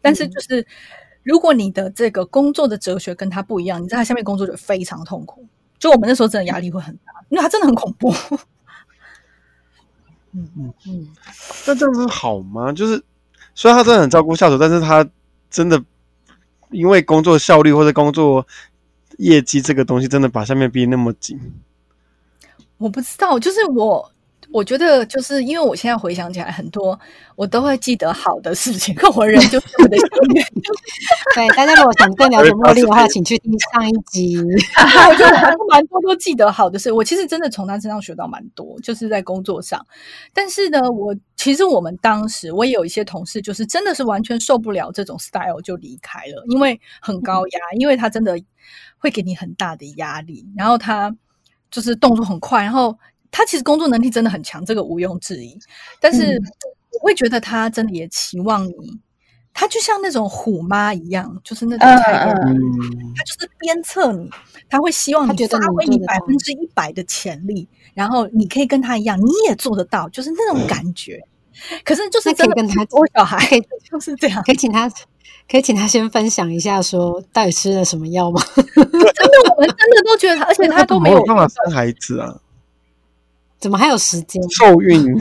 [0.00, 0.64] 但是就是，
[1.24, 5.44] 如果你的这个工作的哲学跟他不一样，你在他下面工作就非常痛苦。
[5.76, 8.14] 就我们那时候真的压力会很大，因为他真的很恐怖。
[10.30, 11.08] 嗯 嗯嗯，
[11.66, 12.72] 那这样子好吗？
[12.72, 13.02] 就是
[13.56, 15.04] 虽然他真的很照顾下属，但是他
[15.50, 15.82] 真的
[16.70, 18.46] 因为工作效率或者工作
[19.20, 21.38] 业绩这个东西，真的把下面逼那么紧。
[22.78, 24.12] 我不知道，就是我。
[24.52, 26.98] 我觉得就是因为我现在回想起来，很多
[27.36, 30.42] 我都会记得好的事情，可我人就是我的幸运。
[31.36, 34.36] 对，大家如果想更了解茉莉的话，请去听上一集。
[34.38, 36.90] 我觉得还是蛮多都记得好的事。
[36.90, 39.86] 我其实真的从他身上学到蛮多，就是在工作上。
[40.34, 48.36] 但是呢，我其实我们当时我也有一些同事，就是真的是完全受不了这种 style 就离开了，因为很高压，因为他真的
[49.00, 51.12] 会给你很大的压力，然后他
[51.72, 52.96] 就是动作很快，然后。
[53.32, 55.56] 他其实工作能力真的很强，这个毋庸置疑。
[56.00, 56.36] 但是
[56.94, 59.00] 我会觉得他真的也期望你，
[59.54, 64.28] 他就像那种虎妈一样，就是那种太嗯嗯他就是鞭策你，
[64.68, 71.22] 他会希望你发挥你百分之一百的潜力，然后你可以跟他一样，你也做得到，就是那种感觉。
[71.84, 73.38] 可是就是真的跟他我小孩
[73.88, 74.90] 就是这样，可以请他，
[75.50, 78.40] 可以请他先分享一下，说到底吃了什么药吗？
[78.54, 82.40] 真的我们真的都觉得他， 而且他都没有办法生孩子啊，
[83.58, 84.40] 怎么还有时间？
[84.50, 85.04] 受孕。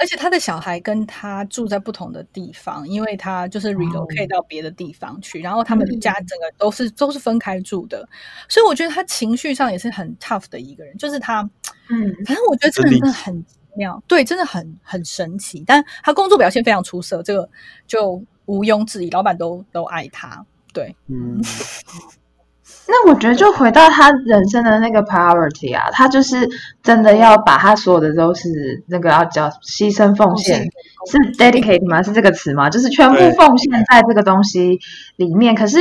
[0.00, 8.08] 而且他的小孩跟他住在不同的地方，因为他就是 relocate 到别的地方去，然后他们家整个都是都是分开住的，
[8.48, 11.42] 所以我觉得他情绪上也是很 tough 的一个人，就是他，
[11.90, 17.48] 嗯，反正我觉得这个人真的很奇妙，对，真的很很神奇，但他工作表现非常出色，这个
[17.86, 21.40] 就毋庸置疑，老板都都爱他，对，嗯，
[22.88, 26.48] 那我觉得就回到他人生的那个 priority 啊，他就是
[26.82, 30.62] 真的要把他所有的都是那个要叫牺牲奉献，
[31.10, 32.02] 是 dedicate 吗？
[32.02, 32.68] 是这个词吗？
[32.68, 34.78] 就是全部奉献在这个东西
[35.16, 35.54] 里面。
[35.54, 35.78] 可是，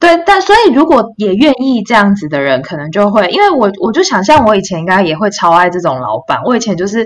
[0.00, 6.40] 对，但所以如果也愿意这样子的人，可能就会，因为我我就想象我以前应该也会超爱这种老板。
[6.44, 7.04] 我以前就是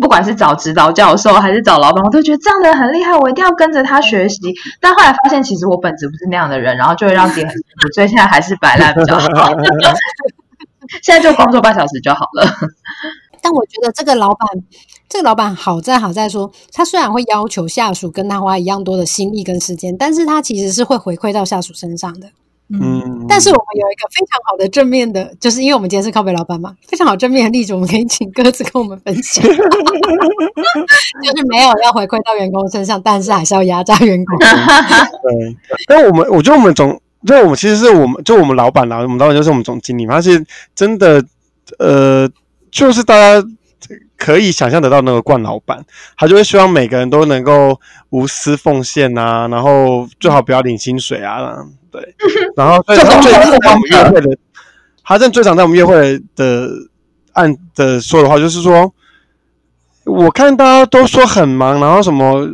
[0.00, 4.54] 不管是找指导教授还是找老板，我都觉得这样的人很厉害，我一定要跟着他学习。
[4.80, 9.28] 但后来发现，其实我本质不是那样的人，然后就会让自己很辛苦，所以现在还是摆烂比较好。
[11.02, 12.46] 现在就工作半小时就好了。
[13.42, 14.48] 但我觉得这个老板，
[15.08, 22.28] 这个老板好在好在说，他虽然会要求下属跟他花一样多的心力跟时间，但是他其实是会回馈到下属身上的。
[22.70, 29.56] 嗯，但是我们有一个非常好的正面的，就是因为我们今天是靠北老板嘛，非常好正面的例子，我们可以请鸽子跟我们分享， 就
[31.34, 34.36] 是没有要回馈到员工身上，但是还是要压榨员工。
[35.24, 41.24] 对，但我们我觉得我们总，就我们其实是我们就我们老板啦，我们老板就是我们总经理嘛，他是真的，
[41.78, 42.28] 呃，
[42.70, 43.46] 就是大家
[44.16, 45.84] 可以想象得到那个冠老板，
[46.16, 51.56] 他就会希望每个人都能够无私奉献啊，然后最好不要领薪水啊，
[51.90, 52.02] 对，
[52.56, 54.38] 然后所以他最常在我们约会的，
[55.04, 56.68] 他正最常在我们约会的
[57.32, 58.92] 按的说的话就是说，
[60.04, 62.48] 我看大家都说很忙，然后什么。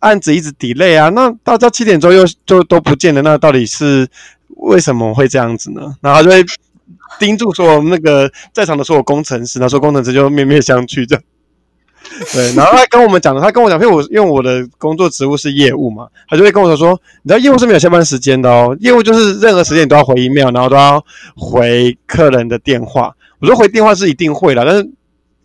[0.00, 4.08] 案子一直 delay 啊，那大家七点钟又就都不见了，那到底是
[4.56, 5.94] 为什么会这样子呢？
[6.00, 6.42] 然后就会
[7.18, 11.24] 盯住所有那个在场的所有工程师，然后说工程师就面面相觑这样。
[12.32, 21.04] 对，然后他跟我们讲的，他跟我讲，因为我因为我的工作职务是业务嘛，他就会跟我说，你知道业务是没有下班时间的哦，业务就是任何时间你都要回 email，然后都要
[21.36, 23.14] 回客人的电话。
[23.38, 24.90] 我说回电话是一定会的，但是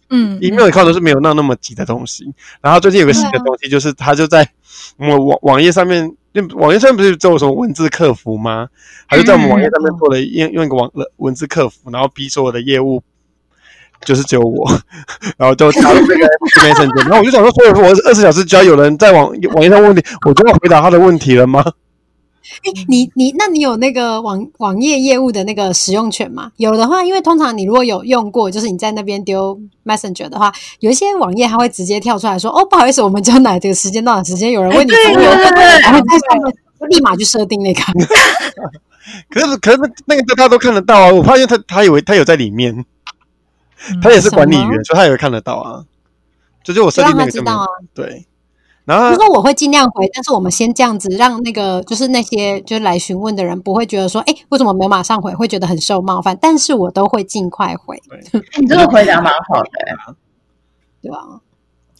[0.09, 2.25] 嗯 email account 都是没有那那么急的东西。
[2.61, 4.49] 然后最近有个新的东西，就是他就在
[4.97, 6.11] 我网网页上面，
[6.55, 8.69] 网页上面不是只有什么文字客服吗？
[9.07, 13.03] 他就在我们网页上面做了用用一个网文字客服，然后逼所有的业务。
[14.03, 14.69] 就是只有我，
[15.37, 16.27] 然后就加入这个
[16.61, 21.63] Messenger，然后我就想说，所以我二十小时只要有人在网网页上问题，我就要回答他的问题了吗？
[22.63, 26.51] 哎，你你那你有那个网网页业务的那个使用权吗？
[26.57, 37.81] 有的话，因为通常你如果有用过，就是你在那边丢 Messenger 的话，有一些网页它会直接跳出来说：“哦，不好意思，我们就哪这个时间到的时间有人问你对服务，对对对然后在上面就立马就设定那个。
[39.29, 41.11] 可是可是那那个大家都看得到啊！
[41.11, 42.83] 我发现他他以为他有在里面，
[44.01, 45.85] 他也是管理员，所以他也会看得到啊。
[46.63, 47.67] 这就我设定那个上面让他知道啊。
[47.93, 48.25] 对，
[48.85, 56.37] 然后就说我会尽量回，但是我们先这样子，让那个就是那些就是来询问的人不会觉得说，哎，为什么没有马上回，会觉得很受冒犯。
[56.39, 57.99] 但是我都会尽快回，
[58.61, 60.15] 你这个回答蛮好的、 欸，
[61.01, 61.17] 对吧？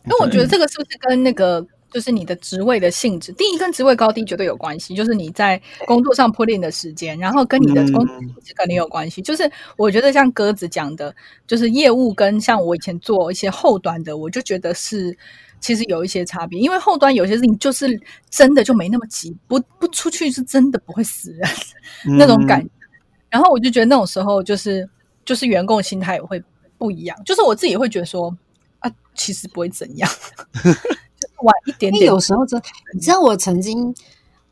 [0.05, 9.23] 因为我觉得这个是不是跟那个就是你的职位的性质，第一跟职位高低绝对有关系，就是你在工作上 put in 的时间，然后跟你的工作性质肯定有关系。
[9.23, 11.15] 就是我觉得像鸽子讲的，
[11.47, 15.17] 就是业务跟像我以前做一些后端的，我就觉得是
[15.59, 21.49] 其实有一些差别，因为后端有些事情就是真的就没那么急，不不出去是真的不会死人
[22.17, 22.69] 那种感觉。
[23.29, 24.87] 然后我就觉得那种时候就是
[25.25, 26.41] 就是员工心态也会
[26.77, 28.35] 不一样，就是我自己会觉得说
[28.79, 30.09] 啊，其实不会怎样，
[30.63, 31.95] 就是晚一点点。
[31.95, 32.61] 因为有时候真，
[32.93, 33.93] 你知道我曾经，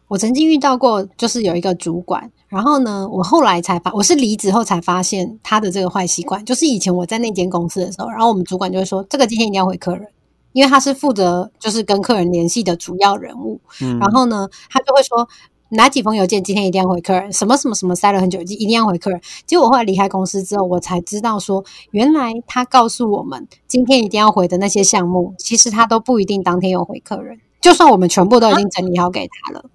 [0.07, 10.07] 我曾经遇到过，就是有一个主管，然后呢，我后来才发，我是离职后才发现他的这个坏习惯，就是以前我在那间公司的时候，然后我们主管就会说，这个今天一定要回客人，
[10.53, 15.27] 因为他是负责就是跟客人联系的主要人物，嗯然后呢，他就会说。
[15.75, 17.33] 哪几封邮件今天一定要回客人？
[17.33, 19.19] 什么什么什么塞了很久，一定要回客人。
[19.47, 27.39] 结果我后来离开公司之后，我才知道说，原来他告诉我们今天一定要回的那些项目，其实他都不一定当天有回客人。
[27.59, 29.65] 就算我们全部都已经整理好给他了，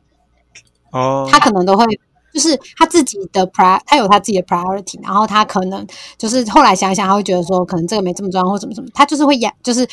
[0.92, 1.84] 哦，他可能都会
[2.32, 5.84] 就是他自己的 pri，他有他自己的 priority，然后他可能
[6.16, 9.84] 就是后来想一想，他会觉得说，可能这个没这么重要，或什么什么，他就是会压，就是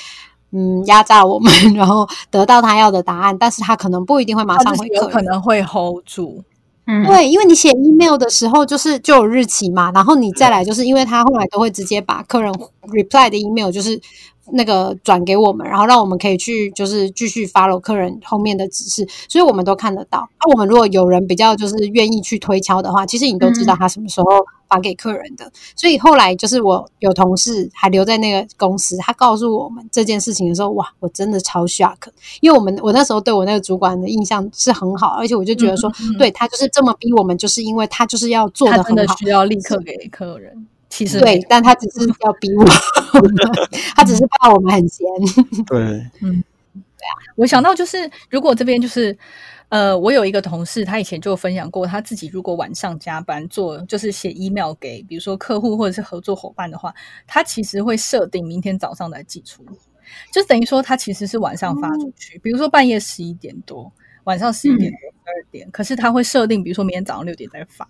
[0.51, 6.43] 嗯压榨我们， 然后得到他要的答案，但是他可能不一定会马上会有可能会 hold 住，
[6.88, 12.53] 嗯，对，因为你写 email 的时候，就是就有日期嘛，然后你再来，就是因为他后来都会直接把客人
[12.89, 13.99] reply 的 email 就是
[14.51, 20.27] 那个转给我们，然后让我们可以去就是继续 follow 客人后面的指示，所以我们都看得到。
[20.39, 24.27] 那、我们如果有人比较就是愿意去推敲的话，其实你都知道他什么时候
[24.67, 25.51] 发给客人的。
[25.75, 31.97] 所以后来就是我有同事还留在那个公司，他告诉我们这件事情的时候，哇，我真的超 shock，
[32.41, 39.15] 因为我们我那时候对我那个主管的印象是很好，而且我就觉得说，对他就是这么逼我们，就是因为他就是要做的很好。
[39.15, 40.67] 需要立刻给客人。
[40.89, 42.63] 其实对，但他只是要逼我，
[43.95, 45.06] 他只是怕我们很闲。
[45.67, 45.80] 对
[46.21, 46.43] 嗯，
[47.36, 49.17] 我想到就是，如果这边就是，
[49.69, 56.93] 呃，我有一个同事，他以前就分享过，他自己如果晚上加班做，就是写 email 给比如说客户或者是合作伙伴的话，
[57.28, 59.63] 他其实会设定明天早上来寄出，
[60.32, 63.91] 就等于说他其实是晚上发出去，比如说半夜十一点多。
[64.25, 67.88] 晚上十一点多、十二点，可是他会设定，比如说明天早上六点再发。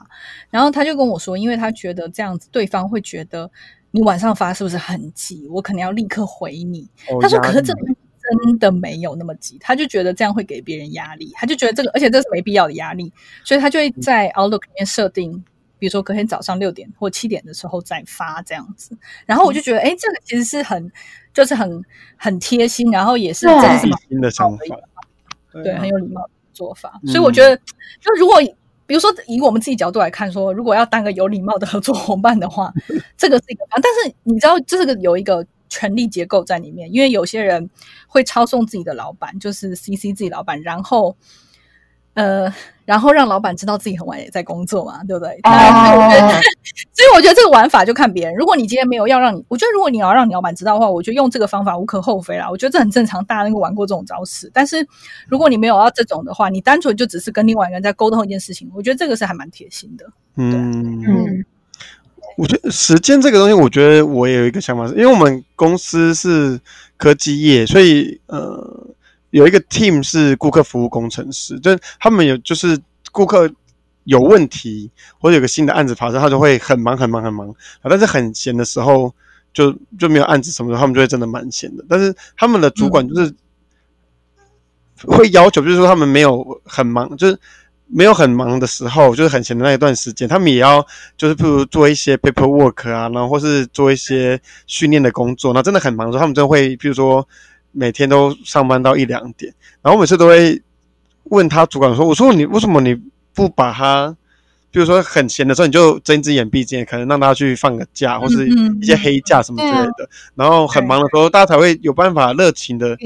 [0.49, 3.49] 然后他就跟我说，因为他觉得这样子，对方会觉得
[3.95, 5.47] 你晚上发是不是很急？
[5.47, 6.85] 我可能要立刻回你。
[7.07, 13.13] 哦他说：“可是这力真的没有那么急。”他就觉得这样会给别人压力，他就觉得这个，而且这是没必要的压力，
[13.45, 15.41] 所以他就会在 Outlook 里面设定，
[15.79, 18.97] 比如说隔天早上六点或七点的时候再发这样子。
[19.25, 20.91] 然后我就觉得，哎，这个其实是很，
[21.33, 21.81] 就是很
[22.17, 24.75] 很贴心，然后也是对真的是蛮新的想法，
[25.53, 26.99] 对，啊很有礼貌的做法。
[27.03, 27.55] 嗯所以我觉得，
[28.01, 28.41] 就如果
[28.87, 32.71] 比如说以我们自己角度来看，说如果要当个有礼貌的合作伙伴的话，
[33.17, 33.79] 这个是一个方。
[33.81, 37.69] 但是你知道，这个有一个权力结构在里面，因为有些人
[38.07, 41.15] 会抄送自己的老板，就是 CC 自己老板，然后
[42.15, 42.51] 呃，
[42.85, 45.39] 然后让老板知道自己很晚也在工作嘛，对不对？
[45.43, 46.31] 那所以我觉得，
[46.93, 48.33] 所以我觉得这个玩法就看别人。
[48.35, 52.49] 如果你今天没有要让你，我觉得如果你要让你老板知道的话，我觉得用这个方法无可厚非啦。
[52.49, 54.49] 我觉得这很正常，大家能够玩过这种招式。
[54.53, 54.87] 但是
[55.27, 60.05] 如果你没有要这种的话，你单纯就只是跟另外一个人在沟通一件事情，我觉得这个是还蛮贴心的。
[60.37, 61.45] 嗯嗯
[62.37, 66.59] 我觉得时间这个东西，我觉得我也有一个想法，是因为我们公司是
[66.97, 68.84] 科技业，所以呃
[69.35, 72.79] 有一个 team 是顾客服务工程师，就是他们有就是
[73.11, 73.51] 顾客
[74.05, 77.49] 有问题或者有个新的案子发生，他就会很忙很忙很忙
[77.81, 79.13] 啊，但是很闲的时候
[79.51, 81.83] 就就没有案子什么的，他们就会真的蛮闲的。
[81.89, 83.35] 但是他们的主管就是
[85.05, 87.37] 会要求，就是说他们没有很忙，就是
[87.87, 90.81] 没有很忙的时候，就是很闲的那一段时间，他们也要
[91.17, 95.53] 就是譬如做一些 paperwork 啊，然后或是做一些训练的工作。
[95.53, 97.27] 那真的很忙的时候，他们真的会，譬如说
[97.75, 100.61] 每天都上班到一两点，然后每次都会
[101.25, 102.99] 问他主管说：“我说你为什么你
[103.33, 104.15] 不把他？”
[104.71, 108.45] 比如说很闲的时候，你就睁一只眼闭一只眼，可能让他去放个假，或是
[108.81, 110.09] 一些黑假什么之类的。
[110.35, 112.97] 然后很忙的时候，大家才会有办法热情的、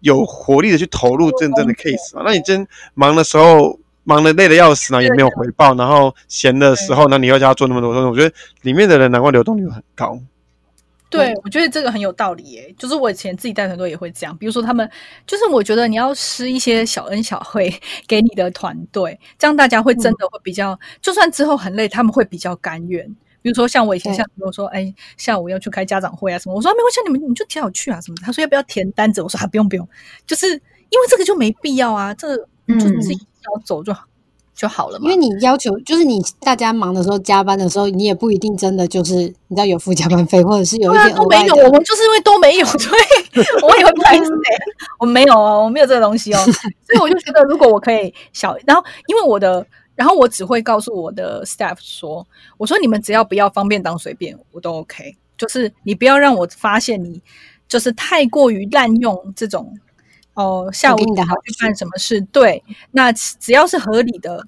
[0.00, 2.22] 有活力的去投入真正的 case 嘛。
[2.26, 10.18] 那你真忙的时候，忙的累的要死，呢也没有回报，然后闲的时候，那你又叫他做那么多东西，我觉得里面的人难怪流动率很高。
[11.12, 12.74] 对，我觉得这个很有道理耶。
[12.78, 14.90] 就是我以前自己带团队也会这样，比如说他们，
[15.26, 17.72] 就是我觉得你要施一些小恩小惠
[18.08, 23.06] 给你的团队，这样大家会真的会比较，就算之后很累，他们会比较甘愿。
[23.42, 28.16] 比如说像我以前像如果说，哎，下午要去开家长会啊什么，我说没关系，你们你就提好去啊什么。
[28.22, 29.20] 他说要不要填单子？
[29.20, 29.86] 我说啊不用不用，
[30.26, 32.36] 就是因为这个就没必要啊，这个
[32.68, 34.04] 就是自己要走就好。
[34.54, 35.10] 就好了嘛。
[35.10, 41.54] 因为你要求就是你大家忙的时候加班的时候，你也不一定真的就是你知道有付加班费，或者是有一点都没有。
[41.56, 44.32] 我们就是因为都没有， 所以我也会不好意思。
[44.98, 46.38] 我没有哦，我没有这个东西哦，
[46.86, 52.26] 所以我就觉得如果我可以小，然后因为我的，然后我只会告诉我的 staff 说，
[52.58, 55.16] 我说你们只要不要方便当随便，我都 OK。
[55.38, 57.20] 就是你不要让我发现你
[57.66, 59.76] 就是太过于滥用这种。
[60.34, 62.20] 哦，下午你好去办什么事？
[62.20, 64.46] 对，那只要是合理的，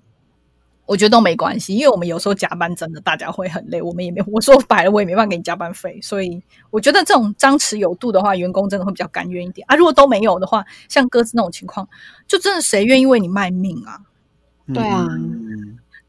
[0.86, 1.74] 我觉得都没关系。
[1.74, 6.00] 因为我们有时候加班真的大家会很累，我们也没我说白了，我也没办法给你加班费。
[6.00, 9.76] 所以我觉得这种张弛有度的话，员工真的会比较甘愿一点啊。
[9.76, 11.86] 如果都没有的话，像鸽子那种情况，
[12.26, 14.00] 就真的谁愿意为你卖命啊？
[14.72, 15.06] 对啊，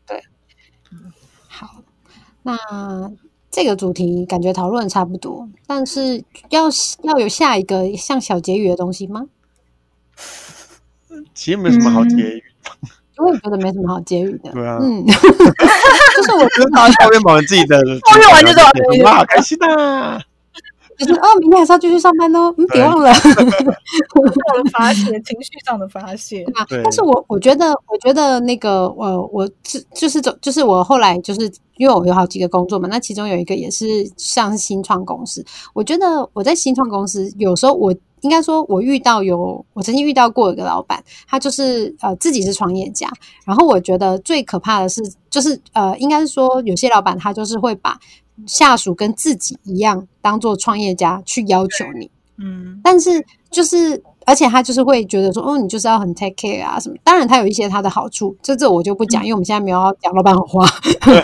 [0.08, 0.24] 对，
[1.50, 1.82] 好，
[2.44, 2.58] 那
[3.52, 6.70] 这个主题感觉讨论差不多，但是要
[7.04, 9.26] 要有下一个像小结语的东西吗？
[11.34, 12.44] 其实没什么好结语，
[13.18, 14.52] 我也觉得没什么好结语的。
[14.52, 15.14] 对啊，嗯， 就
[16.24, 18.62] 是我觉得他后面忙自己的，后面完就走，
[19.04, 20.20] 哇，开心啊！
[20.98, 23.14] 就是哦，明天还是要继续上班哦，嗯，别忘了，
[24.72, 26.46] 发泄情绪上的发泄。
[26.70, 35.46] 但是我我觉得，我觉得那个，呃，我是就是走，就是我后来就是因为我有好几个工作嘛，那其中有一个也是像新创公司。
[35.74, 37.94] 我觉得我在新创公司，有时候我。
[38.26, 43.08] 应该说，我遇到有我曾经遇到过一个老板，他就是呃自己是创业家。
[43.46, 45.00] 然后我觉得最可怕的是，
[45.30, 47.98] 就是呃，应该是说有些老板他就是会把
[48.48, 52.82] 下属跟自己一样当做创业家去要求你，嗯。
[52.84, 56.96] 但是就是而且他就是会觉得说，哦，你就是要很 take care 啊什么。
[57.04, 60.68] 当然他有一些他的好处，这这我就不讲，因为我们现在没有要讲老板好话，
[61.06, 61.24] 对。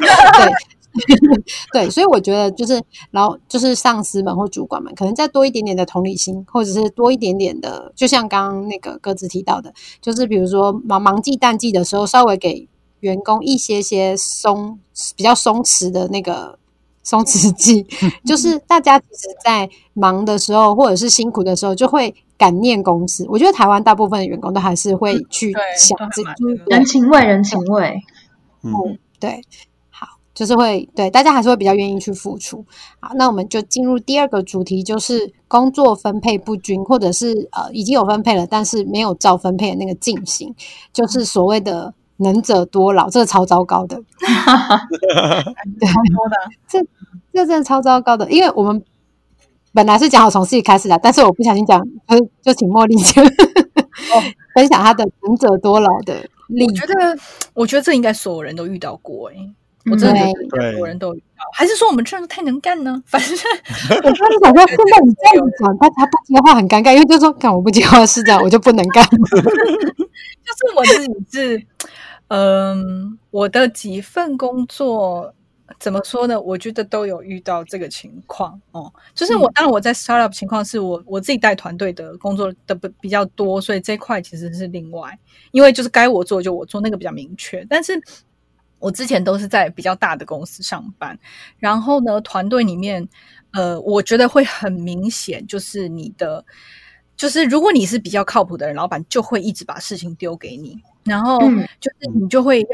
[1.72, 2.82] 对，所以我觉得就是，
[3.12, 12.68] 然后就是上司们或主管们，可能再多一点点的同理心，或者是多一点点的，就像刚刚那个鸽子提到的，就是比如说忙忙季淡季的时候，稍微给
[13.00, 14.80] 员工一些些松
[15.16, 16.60] 比较松弛的那个
[17.04, 17.86] 松弛剂，
[18.26, 23.26] 就是 大家其实，在忙的时候或者是辛苦的时候，就会感念公司。
[23.30, 26.22] 我觉得台湾大部分的员工都还是会去想这
[26.68, 28.02] 人情味，人情味，
[28.64, 29.42] 嗯，对。
[30.34, 32.66] 就是会对大家还是会比较愿意去付出。
[33.00, 40.56] 好，那我们就进入第二个主题，就是工作分配不均，或者是呃已经有分配了，但是没有照分配的那个进行，
[40.94, 43.98] 就是所谓的能者多劳，这个超糟糕的。
[45.80, 45.90] 对，
[46.68, 46.80] 这
[47.34, 48.82] 这真的超糟糕的，因为我们
[49.74, 53.22] 本来是讲好从自己开始的，但是我不小心讲，就就请茉莉姐
[54.56, 56.16] 分享她的能者多劳的
[56.48, 56.74] 例子。
[56.74, 57.18] 我觉得，
[57.54, 59.36] 我觉得这应该所有人都遇到过，哎。
[59.90, 60.26] 我真的觉
[60.58, 63.02] 得很多人都遇到，还是说我们这样太能干呢？
[63.08, 69.04] 反正我刚才想说，现在你这样子讲，他他不接话很尴尬，因为就说看我不接话是这样，我就不能干。
[69.10, 71.66] 就是我自己是，
[72.28, 75.34] 嗯，我的几份工作
[75.80, 76.40] 怎么说呢？
[76.40, 78.92] 我觉得都有遇到这个情况哦。
[79.16, 85.18] 就是我当然我在 startup 情况是我我自己带团队的工作的比较多，所以这块其实是另外，
[85.52, 88.00] 因为就是该我做就我做，那个比较明确，但是。
[88.82, 91.18] 我之前都是在比较大的公司上班，
[91.60, 93.08] 然后呢，团队里面，
[93.54, 96.44] 呃，我觉得会很明显，就是你的，
[97.16, 101.40] 就是如果你是比较靠谱的人，老板就会一直把事情丢给你，然后
[101.80, 102.68] 就是你就会要，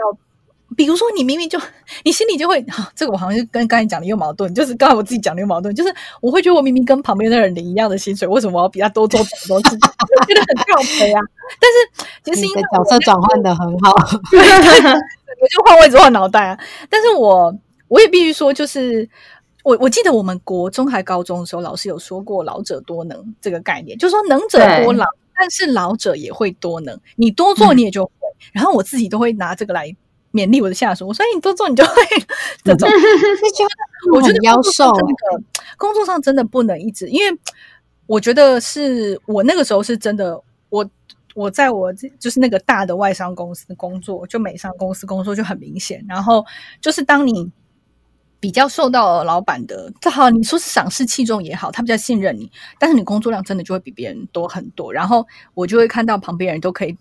[0.75, 1.59] 比如说你明明就
[2.03, 9.79] 你心里就会，这个我好像是跟刚才讲的有矛盾，就是刚才我自己讲的有矛盾，就是我会觉得我明明跟旁边的人领一样的薪水，为什么我要比他多做很多事情？
[10.27, 11.19] 觉得很靠谱啊。
[11.59, 13.93] 但是其实因为角色转换的很好。
[15.39, 16.59] 我就换位置换脑袋啊！
[16.89, 17.55] 但是我
[17.87, 19.07] 我也必须说，就是
[19.63, 26.99] 我我记得我们国中还高中的时候，老师有说过“老者多能”这个概念，就是说能者多劳，但是老者也会多能。
[27.15, 28.11] 你多做你也就会，
[28.53, 29.95] 然后我自己都会拿这个来
[30.33, 31.93] 勉励我的下属，我说：“哎，你多做，你就会
[32.63, 32.89] 这种。”
[34.13, 35.43] 我觉得妖工作上兽真的，
[35.77, 37.37] 工作上真的不能一直，因为
[38.05, 40.89] 我觉得是我那个时候是真的，我
[41.37, 46.03] 我在我就是那个大的外商公司工作，就美商公司工作就很明显。
[46.09, 46.43] 然后
[46.81, 47.51] 就是当你
[48.39, 54.91] 比较受到老板的，这好你说是赏识器重也好，他比较信任你，但是你工作量真的就会比别人多很多。
[54.91, 56.97] 然后我就会看到旁边人都可以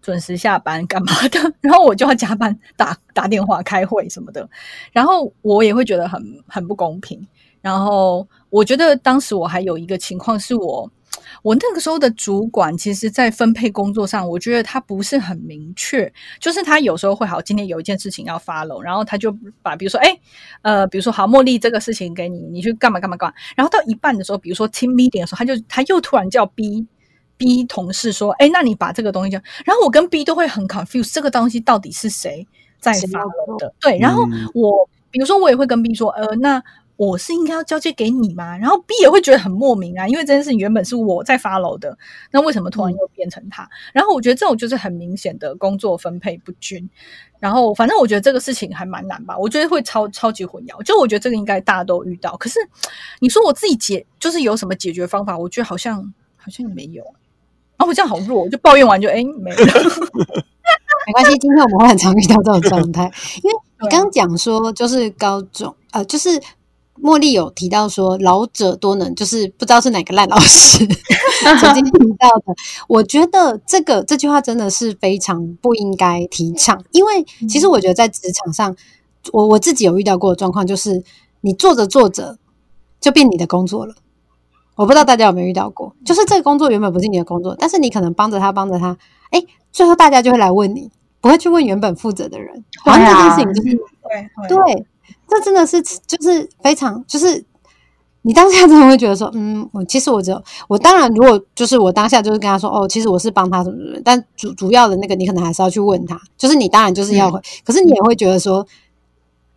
[0.00, 4.48] 准时下班干嘛的， 然后我就要加班打打电话开会什么的，
[4.92, 7.28] 然后我也会觉得很很不公平。
[7.60, 10.90] 然后我觉得当时我还有一个情况是我。
[11.44, 19.30] 我那个时候的主管，其实在分配工作上，我觉得他不是很明确，就是他有时候会好，今天有一件事情要 follow，然后他就
[19.60, 20.18] 把比如说，哎，
[20.62, 26.86] 呃，比如说好，茉莉这个事情给你，你去干嘛干嘛干嘛，然后到一半的时候，比如说 team meeting 的时候，他就他又突然叫 B
[27.36, 32.48] B 同事说，哎，那你把这个东西讲，然后我跟 B 都会很 confused，这个东西到底是谁
[32.80, 33.74] 在谁要 follow 的？
[33.80, 36.62] 对，然后嗯我比如说我也会跟 B 说，呃，那。
[36.96, 38.56] 我是应该要交接给你吗？
[38.56, 41.96] 然后 B 也会觉得很莫名啊，因为这件事情原本是我在 follow 的，
[42.30, 43.68] 那为什么突然又变成他？
[43.92, 46.88] 然后我觉得这种就是很明显的工作分配不均。
[47.40, 50.82] 然后反正我觉得这个事情还蛮难吧，我觉得会超超级混淆。
[50.82, 52.58] 就我觉得这个应该大家都遇到，可是
[53.20, 55.36] 你说我自己解就是有什么解决方法？
[55.36, 55.96] 我觉得好像
[56.36, 57.02] 好像也没有。
[57.76, 59.56] 啊，我这样好弱，我就抱怨完就哎没了。
[61.06, 66.40] 没关系，今天我们会很常遇到这种状态，因为 你刚讲说，就是高中呃，就是
[67.02, 70.86] 茉莉有提到说老者多能，就是不知道是哪个烂老师
[71.60, 72.54] 曾经提到的。
[72.88, 78.74] 我觉得这个这句话真的是非常不应该提倡，因为其实我觉得在职场上，
[79.32, 81.02] 我我自己有遇到过的状况，就是
[81.40, 82.38] 你做着做着
[83.00, 83.94] 就变你的工作了。
[84.76, 88.96] 我不知道大家有没有遇到过，就是这个工作原本不是你的工作，但是你可能帮着他，帮着他，
[89.30, 89.40] 哎，
[89.70, 90.90] 最后大家就会来问你，
[91.20, 92.64] 不会去问原本负责的人。
[92.84, 93.76] 好像这件事情就是
[94.48, 94.86] 对对，
[95.28, 97.44] 这真的是就是非常就是
[98.22, 108.66] 你当下真的会觉得说，嗯，我其实我只有我当然如果就是我当下就是跟他说，哦，其实我是帮他什么什么，但主主要的那个你可能还是要去问他，就是你当然就是要回，可是你也会觉得说。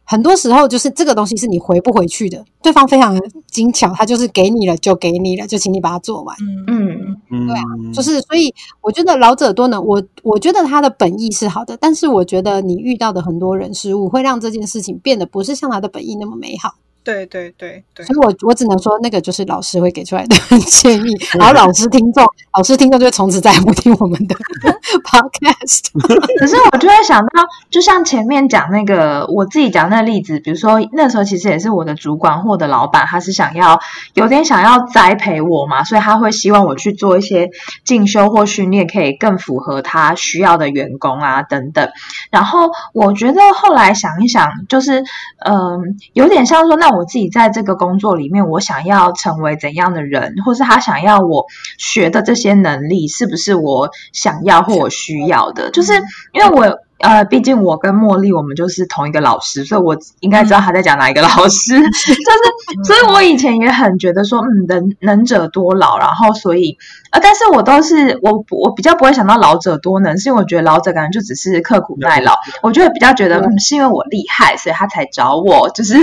[0.08, 6.36] 很多时候就是这个东西是你回不回去的，对方非常的精巧，他就是给你了就给你了，就请你把它做完。
[6.40, 6.88] 嗯。
[6.88, 16.76] 嗯，嗯，对啊就是所以我觉得老者多能，我我觉得他的本意是好的，但是我觉得你遇到的很多人事物会让这件事情变得不是像他的本意那么美好，
[17.08, 20.36] 对对对对所以我我只能说那个就是老师会给出来的
[20.68, 22.26] 建议， 然后老师听众
[22.58, 24.36] 老师听众就会从此再也不听我们的
[25.08, 25.92] podcast。
[26.38, 33.80] 可是我就会想到，就像前面讲那个我自己讲那个例子，比如说那时候其实也是我的主管或者老板，他是想要
[34.14, 37.50] 有点想要栽培我嘛，所以他会希望我去做一些
[37.86, 41.90] 进修或训练，可以更符合他需要的员工啊等等。
[42.32, 45.06] 然后我觉得后来想一想，就是
[45.46, 51.46] 嗯，有点像说，那我我自己在这个工作里面，我想要成为怎样的人，或是他想要我
[51.78, 55.72] 学的这些能力，是不是我想要或我需要的？
[55.72, 55.94] 就是
[56.34, 56.80] 因为我。
[57.00, 61.80] 呃，毕竟我跟茉莉我们就是同一个老师，所以我应该知道他在讲哪一个老师。
[61.80, 66.78] 就是，所以我以前也很觉得说，嗯，能能者多劳，然后所以，
[67.12, 75.96] 呃，但是我都是我我比较不会想到老者多能，是因为我觉得老者感觉就只是刻苦耐劳，我就会比较觉得，嗯，是因为我厉害，所以他才找我，就是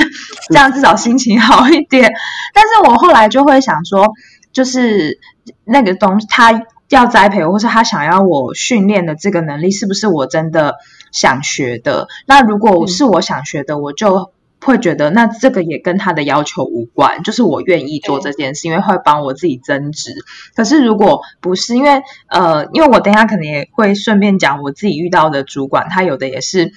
[0.49, 2.13] 这样，至少心情好一点。
[2.53, 4.09] 但是我后来就会想说，
[4.53, 5.19] 就是
[5.65, 6.53] 那个东西，他
[6.89, 10.77] 要栽培，或是他想要我训练的这个能力，是不是我真的
[11.13, 12.09] 想学的？
[12.27, 20.15] 那如果是我想学的，我就会觉得，那这个也跟他的要求无关，就是我愿意做这件事，因为会帮我自己增值。
[20.55, 26.73] 可是如果不是，因为呃，因为我等一下可能也会顺便讲我自己遇到的主管，他有的也是。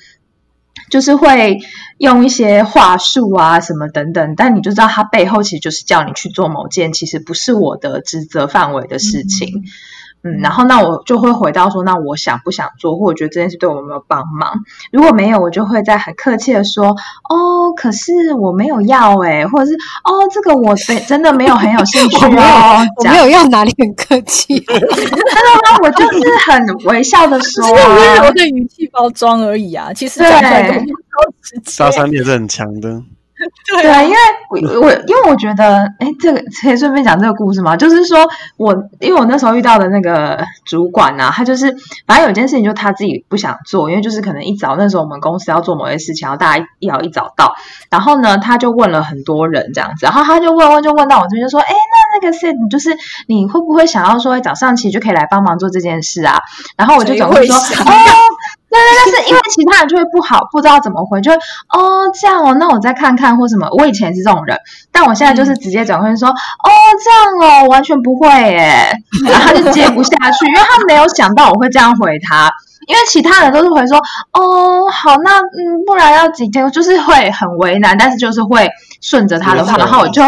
[0.89, 1.59] 就是会
[1.97, 9.63] 用一些话术啊什么等等，但你就知道他背后其实就是叫你去做某件其实不是我的职责范围的事情。
[10.41, 14.51] 然后那我就会回到说，那我想不想做，或者觉得这件事对我有没有帮忙？
[14.91, 25.77] 如果没有，我就会在很客气的说，哦，可是我没有要诶、或者是哦，这个我真真的没有很有兴趣 我没有哦，我没有要哪里很客气， 真的吗？
[25.83, 30.85] 我就是很微笑的 说、只是温柔啊，的语气包装而已啊，其实对。
[31.65, 33.01] 杀伤力也是很强的。
[33.71, 34.17] 对，对啊因为
[34.49, 37.77] 我我因为我觉得，哎，这个可以顺便讲这个故事嘛？
[37.77, 38.25] 就是说
[38.57, 41.75] 我因为我那时候遇到的那个主管呢、他就是
[42.05, 47.53] 反正有件事情就他自己不想做，因为就是可能一早那时候我们公司要做某些事情，然后大家一要一早到，
[47.89, 52.89] 然后呢他就问了很多人这样子，然后他就问问就问到我这边就说，哎，那那个是你就是
[53.27, 56.39] 你会不会想要说早上其实就可以来帮忙做这件事啊？
[56.75, 57.91] 然后我就谁总会说，哦，
[58.77, 63.67] 对对，但是因为其他人就会不好，不知道怎么回，就会哦这样哦，那我再看看或什么。
[63.71, 64.57] 我以前是这种人，
[64.91, 66.69] 但我现在就是直接转会说哦
[67.03, 68.91] 这样哦，完全不会耶，
[69.25, 72.51] 然后他就接不下去，因为他没有想到我会这样回他。
[72.87, 73.97] 因为其他人都是会说
[74.31, 78.69] 哦好，那嗯不然要几天，就是会很为难，但是就是会
[79.01, 80.23] 顺着他的话，然后我就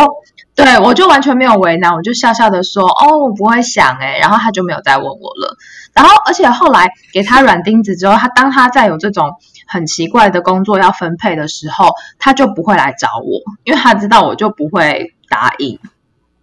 [0.55, 5.55] 对我就完全没有为难，我就笑笑的说哦我不会想哎，然后他就没有再问我了。
[5.93, 9.35] 然后而且后来给他软钉子之后，他当他在有这种
[9.67, 15.79] 很奇怪的工作要分配的时候，他就不会来找我，因为他知道我就不会答应。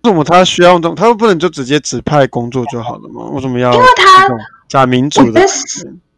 [0.03, 0.95] 为什么他需要这种？
[0.95, 3.25] 他不能就直接指派工作就好了吗？
[3.33, 3.73] 为什么要？
[3.73, 4.29] 因为他
[4.69, 5.41] 假民主的。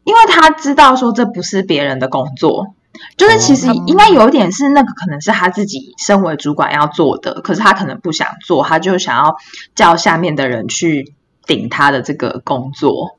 [0.05, 2.74] 因为他知道说这不是别人的工作，
[3.18, 9.37] 就是其实应该有一点是那个可能是他自己身为主管要做的，可是他可能不想做，他就想要
[9.74, 11.12] 叫下面的人去
[11.45, 13.18] 顶他的这个工作，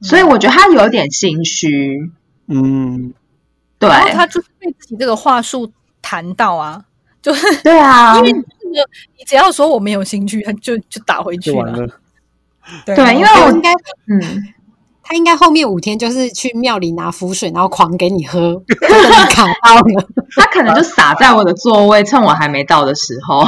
[0.00, 2.10] 所以我觉得他有点心虚。
[2.48, 3.12] 嗯，
[3.78, 6.84] 对，他就是被自己这个话术谈到啊，
[7.22, 8.88] 就是对啊，因为这个
[9.18, 11.88] 你只要说我没有兴趣，他就就打回去了。
[12.84, 13.72] 对，因为我应该
[14.08, 14.52] 嗯。
[15.08, 18.60] 他应该后面五天就是去庙里拿符水，然后狂给你喝，
[19.30, 20.08] 卡到了。
[20.34, 23.46] 他可能就洒在我的座位，趁我还没到的时候。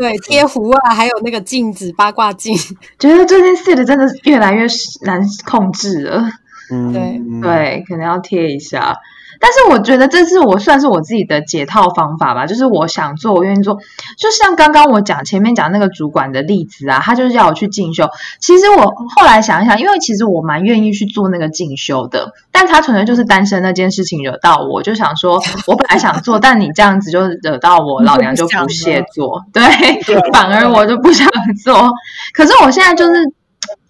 [0.00, 2.56] 对，贴符啊，还有那个镜子八卦镜。
[2.98, 4.66] 觉得最近四的真的越来越
[5.02, 6.26] 难控制了。
[6.72, 8.96] 嗯，对对，可能要贴一下。
[9.42, 13.78] 但是我觉得这是我算是我自己的解套方法吧，就是我想做，我愿意做。
[14.18, 18.06] 就像刚刚我讲前面讲那个主管的例子啊，他就是要我去进修。
[18.38, 29.42] 其实我后来想一想，因为其实我蛮愿意去做那个进修的，但他纯粹就是单身那件事情惹到我，就想说，我本来想做， 但你这样子就惹到我，老娘就不屑做。
[29.54, 29.62] 对，
[30.32, 31.26] 反而我就不想
[31.64, 31.90] 做。
[32.34, 33.32] 可是我现在就是，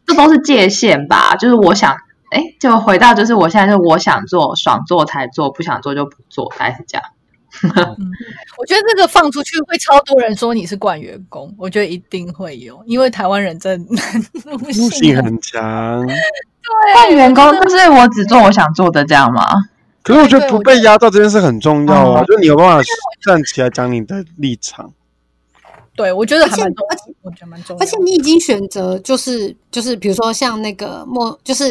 [0.07, 1.97] 这都是界限吧，就是我想。
[2.31, 7.05] 哎，就回到就是我现在是我想做，爽做才做，不想做就不做，大概是这样。
[8.57, 13.85] 我觉得这个放出去会超多人说你是惯员工，我觉得一定会有，因为台湾人真
[14.45, 16.07] 奴性 很强。
[16.07, 16.15] 对，
[16.95, 19.45] 惯员工就是我只做我想做的这样吗？
[20.03, 22.83] 可是我觉得不被压榨这件事很重要啊，就你有办法
[23.27, 24.93] 站起来讲你的立场。
[25.97, 27.83] 对，我觉得还蛮重，而且我觉得蛮重要。
[27.83, 31.71] 而且你已经选择，就是就是，比如说像那个莫，就是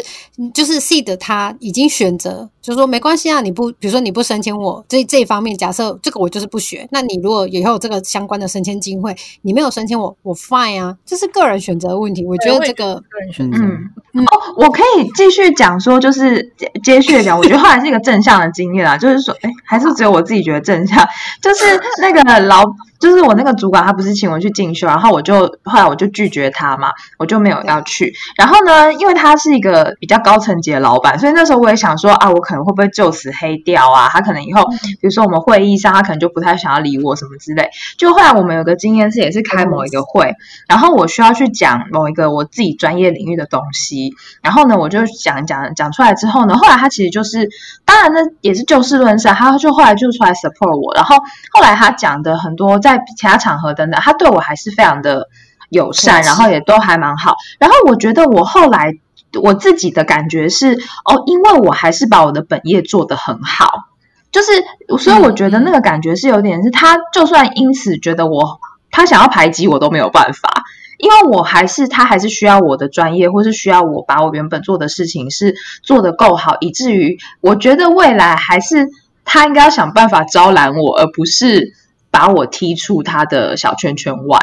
[0.54, 12.24] 就是 seed，他已经选择，就是说没关系啊，你不，比如说你不申请我这这一方面，假设这个我就是不学，那你如果以后这个相关的升迁机会，你没有申请我，我 fine 啊，这是个人选择的问题。
[12.24, 16.52] 我觉得这个个人选择，嗯哦，我可以继续讲说，就是
[16.84, 21.04] 接续讲，我觉得后来是一个正向的经验啊，就是说，哎，还是只有我自己觉得正向，
[21.42, 21.64] 就是
[22.00, 22.62] 那个老。
[23.00, 28.12] 就是我那个主管，他不是请我去进修，然后我就后来我就拒绝他嘛，我就没有要去。
[28.36, 34.08] 然后呢，因为他是一个比较高层级的老板，所以那时候我也想说啊，我可能会不会就此黑掉啊？
[34.10, 34.64] 他可能以后，
[35.00, 37.70] 比如说我们会议上，他可能就不太想要理我什么之类。
[37.96, 40.34] 就后来我们有个经验是，也是开某一个会，
[40.68, 47.48] 然后我需要去讲某一个我自己专业领域的东西，然后呢，我就讲讲讲出来之后呢，后来他其实就是，
[47.86, 51.16] 当然呢也是就事论事，他就后来就出来 support 我，然后
[51.50, 52.89] 后来他讲的很多在。
[52.96, 55.28] 在其他场合等等，他对我还是非常的
[55.68, 57.36] 友善，然后也都还蛮好。
[57.58, 58.94] 然后我觉得我后来
[59.40, 60.74] 我自己的感觉是，
[61.04, 63.70] 哦，因为我还是把我的本业做得很好，
[64.32, 64.50] 就是
[64.98, 68.58] 所以我觉得那个感觉是有点是，他就算因此觉得我
[68.90, 70.50] 他想要排挤我都没有办法，
[70.98, 78.88] 因为我还是他还是需要我的专业，或是需要我把我原本做的事情是做得够好，以至于我觉得未来还是
[79.24, 81.74] 他应该要想办法招揽我，而不是。
[82.10, 84.38] 把我踢出他的小圈圈外，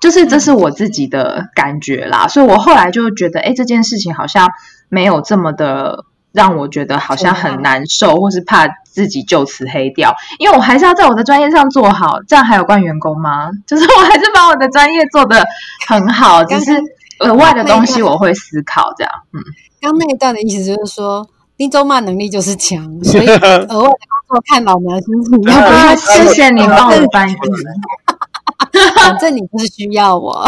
[0.00, 2.28] 就是这是我自己的感觉啦。
[2.28, 4.48] 所以我后来就觉得，哎，这件事情好像
[4.88, 10.14] 没有这么的让我觉得好像很难受，或是怕自己就此黑掉。
[10.38, 12.20] 因为我还是要在我的专业上做好。
[12.26, 13.50] 这样还有关员工吗？
[13.66, 15.44] 就是我还是把我的专业做得
[15.86, 16.72] 很好，只是
[17.20, 18.92] 额外的东西我会思考。
[18.96, 19.40] 这样，嗯，
[19.80, 21.28] 刚那一段的意思就是说。
[21.56, 23.26] 丁周骂能力就是强，所以
[23.70, 25.42] 额外的工作看老娘心情。
[25.52, 27.34] 要不要谢谢你帮我翻译？
[28.96, 30.46] 反正你不是需要我。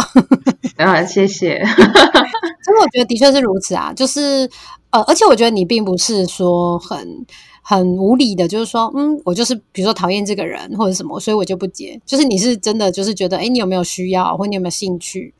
[0.76, 1.64] 啊，谢谢。
[1.64, 4.50] 所以我觉得的确是如此啊，就是
[4.90, 7.24] 呃，而且我觉得你并不是说很
[7.62, 12.00] 很无理的，就是说，嗯，我就是比如说讨厌这个人或者什么，所以我就不接。
[12.04, 15.32] 就是你是真的就是觉得，哎，你有没有需要，或你有没有兴趣？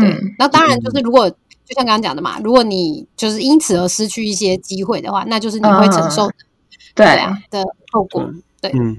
[0.00, 1.30] 对，那当然就是如果。
[1.70, 6.28] 就像刚刚讲的嘛，如果你就是因此而失去一些机会的话，那就是你会承受
[6.96, 7.06] 对
[7.48, 8.28] 的后果。
[8.60, 8.98] 对，嗯，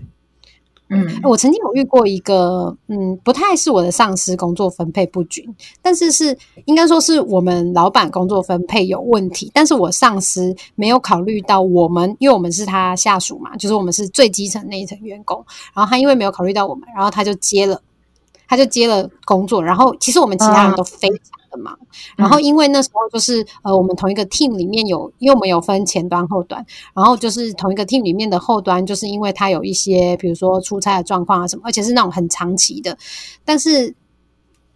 [0.87, 5.45] 嗯我曾经有遇过一个，嗯，不太是我的上司工作分配不均，
[5.81, 15.45] 但是是应该说是我们老板工作分配有问题，但是我上司没有考虑到我们，因为我们是他下属嘛，就是我们是最基层那一层员工，
[15.75, 17.81] 然后他因为没有考虑到我们，然后他就接了，
[18.51, 21.17] 他就接了工作，然后其实我们其他人都非常
[21.49, 21.73] 的忙，
[22.17, 32.97] 然后因为那时候就是呃，我们同一个 team 里面有，因为我们有分前端后端，然后就是同一个 team 里面的后端，就是因为他有一些比如说出差的状况啊什么，而且是那种很长期的，
[33.45, 33.95] 但是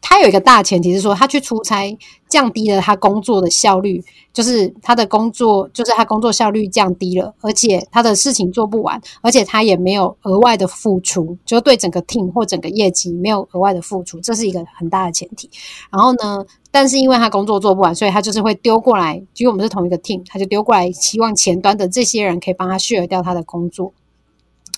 [0.07, 1.97] 他有一个大前提是说，他去出差
[2.29, 15.49] 降低了他工作的效率，就是他的工作就是他工作效率降低了，而且他的事情做不完，而且他也没有额外的付出，就对整个 team 或整个业绩没有额外的付出，这是一个很大的前提。
[15.91, 23.91] 然后呢，但是因为他工作做不完，所以他就是会丢过来，因为我们是同一个 team，他就丢过来，希望前端的这些人可以帮他 share 掉他的工作。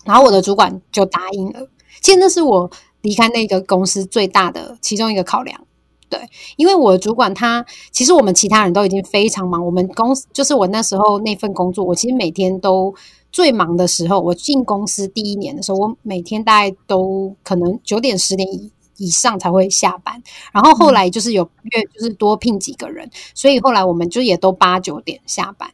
[0.05, 1.67] 然后我的主管就答应了。
[1.99, 2.69] 其实那是我
[3.01, 5.61] 离开那个公司最大的其中一个考量。
[6.09, 6.21] 对，
[6.55, 12.95] 因为我主管他其实我们其他人都已经非常忙，我们公司就是我那时候那份工作，我其实每天都
[13.29, 20.23] 最忙的时候，我进公司第一年的时候，我每天大概都可能九点十点以以上才会下班，
[20.53, 25.69] 然后后来就是有越就是多聘几个人，所以后来我们就也都八九点下班。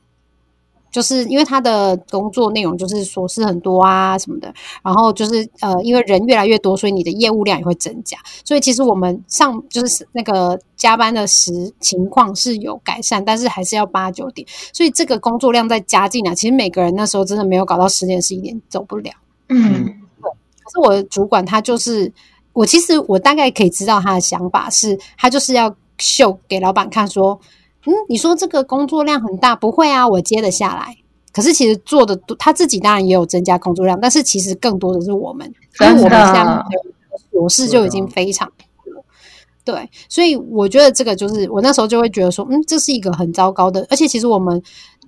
[0.93, 8.15] 就是因为他的工作内容就是琐事很多啊什么的，然后就是呃，因为人越来越多，所以你的业务量也会增加。
[8.45, 14.47] 所以其实我们上就是那个加班的时情况是有改善，但是还是要八九点。
[14.71, 19.11] 所以这个工作量再加进来，其实每个人那时候真的没有搞到十点十一点走不了。
[19.49, 22.13] 嗯可是我的主管他就是
[22.53, 27.41] 我，其实我大概可以知道他的想法是，他就是要秀给老板看说。
[27.85, 30.95] 嗯，你说这个工作量很大，不会啊，我接得下来。
[31.31, 36.63] 可是其实做的他自己当然也有增加工作量，但是其实更多的是我们，因为我们现在
[37.31, 38.47] 琐事就已经非常
[38.85, 39.03] 多。
[39.65, 43.85] 对，所以我觉得这个就是我那时候就会觉得说，嗯，这是一个很糟糕的。
[43.89, 44.61] 而且其实我们，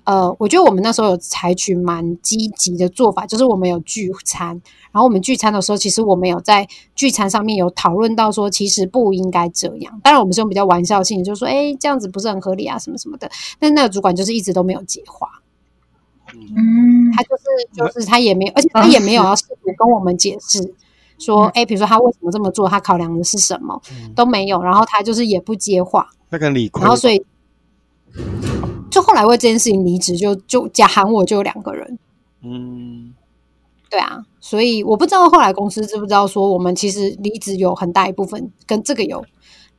[0.06, 4.50] 呃，我觉得我们那时候有采取蛮积极的做法，就是我们有聚餐。
[4.92, 10.00] 然后我们聚餐的时候，其实我们有在聚餐上面有讨论到说，其实不应该这样。
[10.04, 13.30] 当然，我们是用比较玩笑性，就是说，哎，这样子不是很合理啊，什么什么的。
[13.60, 15.28] 但那个主管就是一直都没有接话，
[16.34, 17.44] 嗯，他就是
[17.74, 20.74] 就是他也没有，而且他也没有要试图跟我们解释
[21.18, 23.82] 说，哎，比如说他为什么这么做，他考量的是什么，
[24.16, 24.62] 都没有。
[24.62, 26.82] 然后他就是也不接话，那跟理亏。
[26.82, 27.26] 然后所以
[28.90, 32.00] 就后来为这件事情离职，就就假喊我就有两个人，
[32.42, 33.14] 嗯。
[33.88, 39.24] 对啊，所以我不知道后来公司知不知道说，我们其实离职有很大一部分跟这个有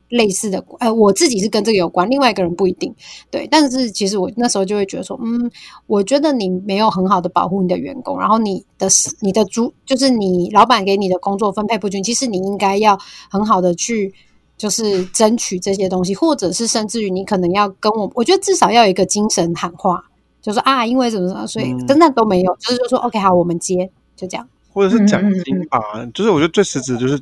[0.09, 2.95] 类似的，呃，我自己是跟这个有关，另外一个人不一定。
[3.29, 5.51] 对，但是其实我那时候就会觉得说，嗯，
[5.85, 8.87] 我觉得你没有很好的保护你的员工，然后你的
[9.19, 12.97] 你的主就是你老板给你的工作分配不均，其实你应该要
[13.29, 14.15] 很好的去
[14.57, 20.03] 就是争取这些东西，或者是甚至于你可能要跟我，我觉得至少要有一个精神喊话，
[20.41, 23.89] 就说啊，因为什么什么，所以真的都没有，就是就说 OK 好，我们接。
[24.17, 25.79] 就这样，或者是奖金吧，
[26.11, 27.21] 就是我觉得最实质就是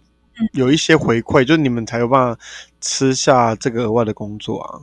[0.54, 2.42] 有一些回馈，就是你们才有办法
[2.80, 4.80] 吃下这个额外的工作啊。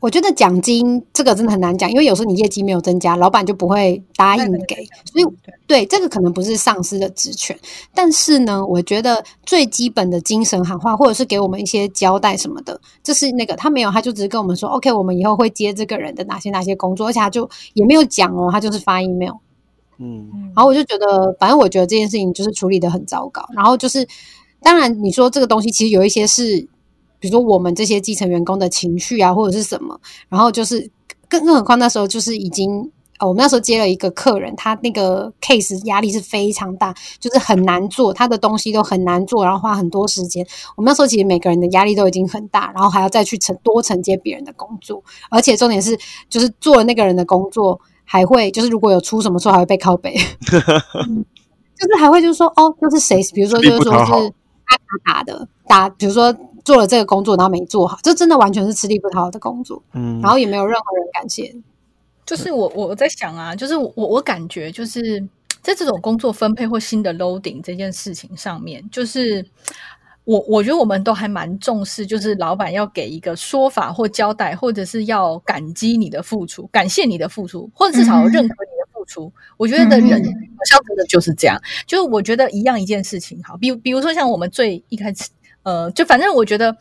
[0.00, 5.26] 我觉得奖金这个真的很难讲，因为有时候你业绩没有增加，老板就不会答应给，所以
[5.66, 7.58] 对这个可能不是上司的职权。
[7.92, 19.34] 但是呢，我觉得最基本的精神喊话，或者是给我们一些交代什么的，这是那个他没有，他就只是跟我们说，OK，我们以后会接这个人的哪些哪些工作，而且他就也没有讲哦，他就是发 email。
[19.98, 23.44] 嗯，然后我就觉得，反正我觉得这件事情就是处理的很糟糕。
[23.52, 24.06] 然后就是，
[24.62, 26.68] 当然你说这个东西其实有一些是，
[27.18, 30.00] 比如说我们这些基层员工的情绪啊，或者是什么。
[30.28, 30.90] 然后就是
[31.28, 32.80] 更更何况那时候就是已经，
[33.18, 40.46] 哦，我们那时候接了一个客人，他那个 case 压力是非常大，就是很难做，他的东西都很难做，然后花很多时间。
[40.76, 45.98] 我们那时候其实每个人的压力都已经很大，然后还要再去承多承接别人的工作，而且重点是
[46.28, 47.80] 就是做了那个人的工作。
[48.10, 54.32] 还会就是如果有出什么错，还会被拷贝， 就是还会就是说哦，就是谁，比如说就是说是
[54.68, 61.54] 阿卡打的打，比如说做了这个工作然后没做好，这真的完全是吃力不讨好的工作，嗯，然后也没有任何人感谢。
[62.24, 65.20] 就是我我在想啊，就是我我感觉就是
[65.60, 69.44] 在这种工作分配或新的 loading 这件事情上面，就是。
[70.28, 79.32] 我我觉得我们都还蛮重视，就是老板要给一个说法或交代，或者是要感激你的付出，感谢你的付出，或者至少认可你的付出。
[79.56, 85.30] 我觉得的人好像真的就是这样，就是我觉得一样一件事情，好，比比如说像我们最一开始，
[85.64, 86.76] 呃，就反正我觉得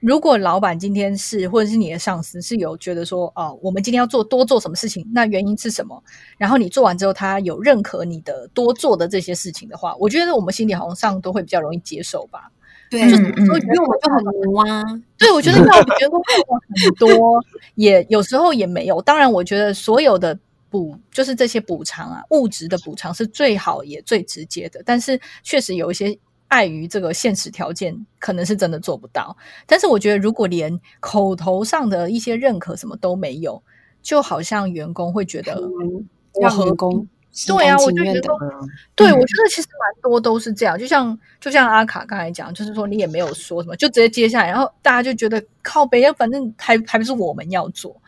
[0.00, 6.02] 如果老板今天是或者是你的上司是有觉得说，哦，我们今天要做多做什么事情，那原因是什么？
[6.38, 12.50] 然后你做完之后，他有认可你的多做的这些事情的话，我觉得我们心里好像上都会比较容易接受吧。
[12.90, 14.82] 对，嗯就是嗯说因为我就很牛啊，
[15.18, 15.64] 对，我觉得要
[15.98, 17.44] 员工做很多，
[17.74, 19.02] 也有时候也没有。
[19.02, 20.38] 当然，我觉得所有的
[20.70, 24.82] 补就是这些补偿啊，物质的补偿是最好也最直接的。
[24.84, 29.36] 但是确实有一些碍于这个现实条件，可能是真的做不到。
[29.66, 33.62] 但是我觉得，如果连口头上的一些认可什么都没有，
[34.02, 48.00] 就好像员工会觉得嗯我让何必员工心对啊，我就觉得，嗯对，嗯我觉得其实蛮多都是这样，就像就像阿卡刚才讲，就是说你也没有说什么，就直接接下来，然后大家就觉得靠北，反正还还不是我们要做，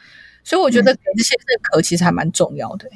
[0.44, 2.88] 所以我觉得给这些认可其实还蛮重要的。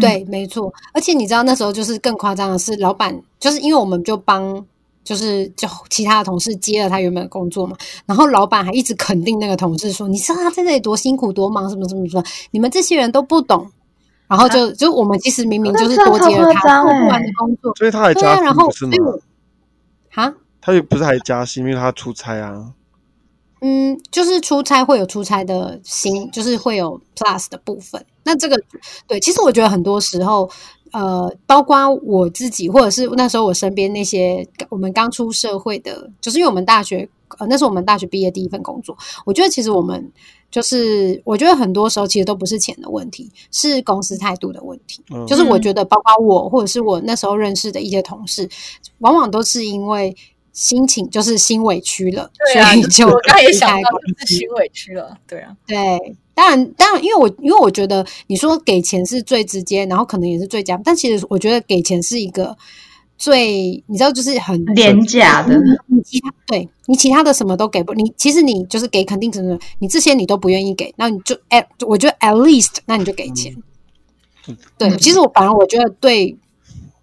[0.00, 0.72] 对，没错。
[0.92, 4.64] 而且你知道那时候就是更夸张的是，老板就是因为我们就帮。
[5.04, 7.76] 就是就其他的同事接了他原本的工作嘛，
[8.06, 12.22] 然后老板还一直肯定那个同事说：“你知道他在那里多辛苦多忙，什么什么什么，
[12.52, 13.68] 你们这些人都不懂。”
[14.28, 19.04] 然后就就我们其实明明就是多接了他不完的工作，所以他还加薪然后不是吗所以？
[19.04, 19.20] 我
[20.08, 22.72] 哈他也不是还加薪，因为他出差啊。
[23.64, 28.04] 嗯，就是出差会有出差的薪，就是会有 plus 的部分。
[28.24, 28.60] 那这个
[29.06, 30.50] 对，其实我觉得很多时候，
[30.90, 37.08] 呃，包括我自己，或者是那时候我身边那些我们刚出社会的，就是因为我们大学，
[37.38, 38.96] 呃，那是我们大学毕业第一份工作。
[39.24, 40.10] 我觉得其实我们
[40.50, 45.02] 就是，我觉得很多时候其实都不是钱的问题，是公司态度的问题。
[45.10, 48.48] 嗯就是我觉得，包括我或者是我那时候认识的一些同事，
[48.98, 50.14] 往往都是因为
[50.52, 53.88] 心情就是心委屈了，对啊，所以就就是我刚也想到
[54.26, 55.76] 是心委屈了，对啊，对，
[56.34, 62.54] 当然，当然，因为我因为我觉得你说给钱是最直接，然后可能也是最佳，但其实我觉得给钱是一个
[63.16, 65.54] 最，你知道，就是很廉价的，
[65.86, 73.54] 你其他对你其他的什么都给不，你其实你就是给肯定什么，你这些你都不愿意给，那你就 at 我觉得 at least 那你就给钱。
[74.76, 74.98] 对，嗯。
[74.98, 76.36] 其实我反而我觉得对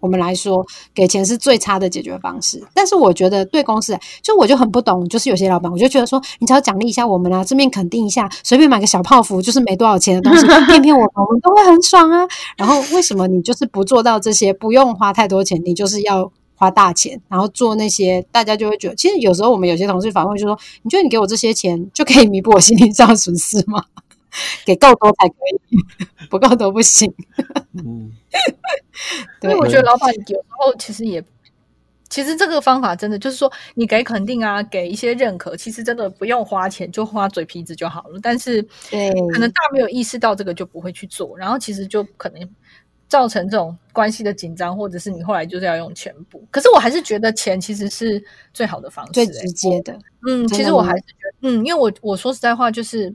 [0.00, 2.60] 我们来说，给钱是最差的解决方式。
[2.74, 12.26] 但是我觉得对公司来，就我就很不懂，就是有些老板，我就觉得说，你只要奖励一下我们啊，正面肯定一下，随便买个小泡芙，就是没多少钱的东西， 骗骗我们，我们都会很爽啊。
[12.56, 23.84] 然后为什么你就是不做到这些，不用花太多钱，你就是要花大钱，然后做那些，大家就会觉得，其实有时候我们有些同事反馈就说，你觉得你给我这些钱就可以弥补我心理上的损失吗？
[24.64, 25.34] 给够多才可
[25.68, 25.76] 以，
[26.30, 27.12] 不够多不行。
[27.74, 28.12] 嗯，
[29.40, 31.22] 对因为我觉得老板有时候其实也，
[32.08, 38.18] 其实这个方法真的就是说，你给肯定啊，给一些认可，其实真的不用花钱，就花嘴皮子就好了。
[38.22, 42.48] 但是对，可能大家没有意识到这个，就不会去做，然后其实就可能
[43.08, 46.44] 造成这种关系的紧张，或者是你后来就是要用钱补。
[46.50, 48.22] 可是我还是觉得钱其实是
[48.52, 49.96] 最好的方式、最欸直接的。
[50.26, 53.12] 嗯，其实我还是觉得，嗯，因为我我说实在话，就是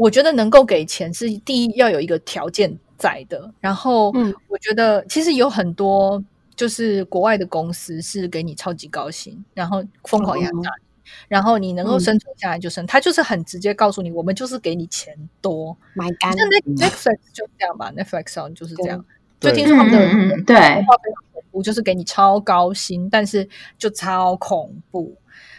[0.00, 6.24] 我觉得能够给钱是第一要有一个条件在的，然后嗯我觉得其实有很多
[6.56, 10.90] 就是国外的公司是给你超级高薪，然后疯狂压榨你。
[11.28, 15.76] 然后你能够嗯生存下来就生，他就是很直接告诉你，我们就是给你钱多。
[15.96, 19.04] My God，像 Netflix 就这样吧，Netflix 上就是这样。
[19.40, 23.46] 就听说他们的对话非常恐怖，就是给你超高薪，但是
[23.76, 25.14] 就超恐怖。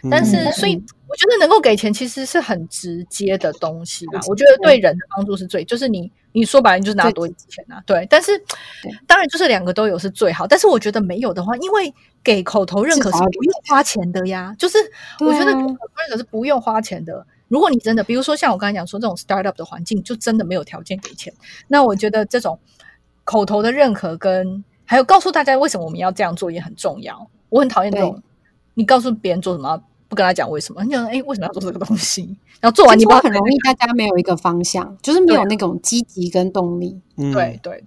[0.09, 0.81] 但是，嗯所以
[1.11, 4.21] 我觉得能够给钱其实是很直接的东西啦。
[4.29, 8.07] 我觉得对人的帮助是最，就是你你说白了你就是拿多一点钱啊，对。
[8.09, 8.37] 但是
[8.81, 11.93] 对当然就是两个都有是最好，但是我觉得没有的话，因为
[12.23, 14.77] 给口头认可是不用花钱的呀，就是
[15.19, 17.27] 我觉得口头认可是不用花钱的。
[17.49, 21.33] 如果你真的，比如说像我刚才讲说这种 startup 的环境，就真的没有条件给钱，
[21.67, 22.57] 那我觉得这种
[23.25, 27.29] 口头的认可跟还有告诉大家为什么我们要这样做也很重要。
[27.49, 28.23] 我很讨厌这种
[28.75, 36.99] 你告诉别人做什么，不跟他讲为什么，你讲哎为什么要做这个东西，然后做完你不很容易大家没有一个方向，就是没有那种积极跟动力。
[37.15, 37.31] 嗯。
[37.31, 37.81] 对对。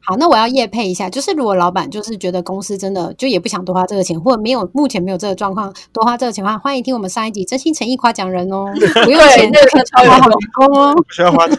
[0.00, 8.66] 好，那我要业配一下，就是如果老板就是觉得公司真的就也不想多花这个钱，或者没有目前没有这个状况多花这个钱的话，欢迎听我们上一集真心诚意夸奖人哦，
[9.04, 10.94] 不用对钱那个真的超有好员工哦。
[10.94, 11.56] 不需要花钱。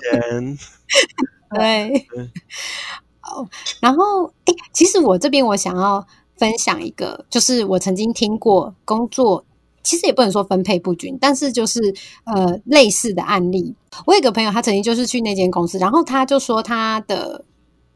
[1.55, 2.05] 对。
[3.80, 6.05] 然后诶，其实我这边我想要
[6.36, 9.45] 分享一个，就是我曾经听过工作，
[9.84, 11.80] 其实也不能说分配不均，但是就是
[12.26, 13.74] 呃类似的案例。
[14.06, 17.44] 我有个朋友，他曾经就是去那间公司，然后他就说他的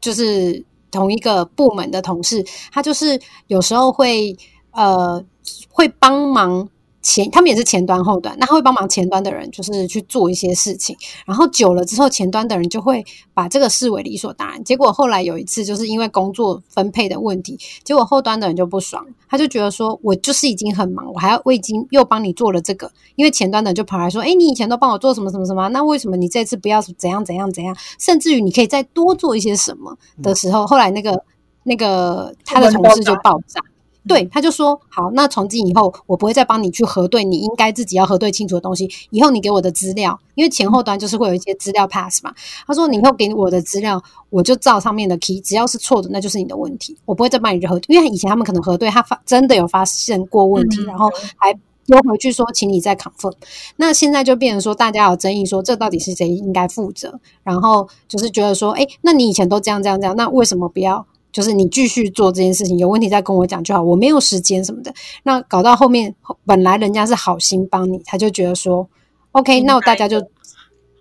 [0.00, 4.36] 就是同一个部门的同事，他就是有时候会
[4.72, 5.24] 呃
[5.68, 6.68] 会帮忙
[7.04, 10.96] 前他们也是前端后端，那他会帮忙前端的人就是去做一些事情，
[11.26, 14.64] 然后久了之后，前端的人就会把这个视为理所当然。
[14.64, 27.76] 结果后来有一次，就是因为工作分配的问题，结果后端的人就不爽，他就觉得说，我就是已经很忙，我还要我已经又帮你做了这个，因为前端的人就跑来说，哎，你以前都帮我做什么什么什么，那为什么你这次不要怎样怎样怎样？
[27.98, 31.22] 甚至于你可以再多做一些什么的时候，后来那个
[31.64, 33.60] 那个他的同事就爆炸。
[34.06, 38.86] 对，他就说好，那从今以后我不会再帮你去核对你应该自己要核对清楚的东西。
[39.08, 42.34] 以后你给我的资料，因为前后端就是会有一些资料 pass 嘛。
[42.66, 47.96] 他说你以后给我的资料，我就照上面的 key，只要是错的，那就是你的问题，我不会再帮你核对。
[47.96, 51.50] 因为以前他们可能核对他发真的有发现过问题，然后还
[51.86, 53.32] 丢回去说请你再 confirm。
[53.76, 57.18] 那现在就变成说大家有争议，说这到底是谁应该负责？
[57.42, 61.06] 然后就是觉得说，哎，那你以前都这样这样这样，那为什么不要？
[61.34, 63.82] 就是你继续做这件事情，有问题再跟我讲就好。
[63.82, 64.94] 我没有时间什么的。
[65.24, 66.14] 那搞到后面，
[66.46, 68.88] 本来人家是好心帮你，他就觉得说
[69.32, 70.22] ，OK，那大家就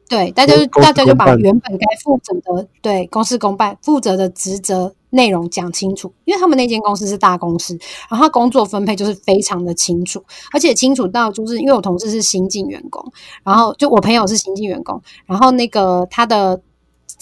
[0.10, 6.12] 对，大家就大家就把原本该负责的对公事公办负责的职责内容讲清楚。
[6.26, 7.78] 因为他们那间公司是大公司，
[8.10, 13.06] 然后工作分配就是非常的清楚，而且清楚到就是因为我同事是新进员工，
[13.44, 16.60] 然后就我朋友是新进员工，然后那个他的。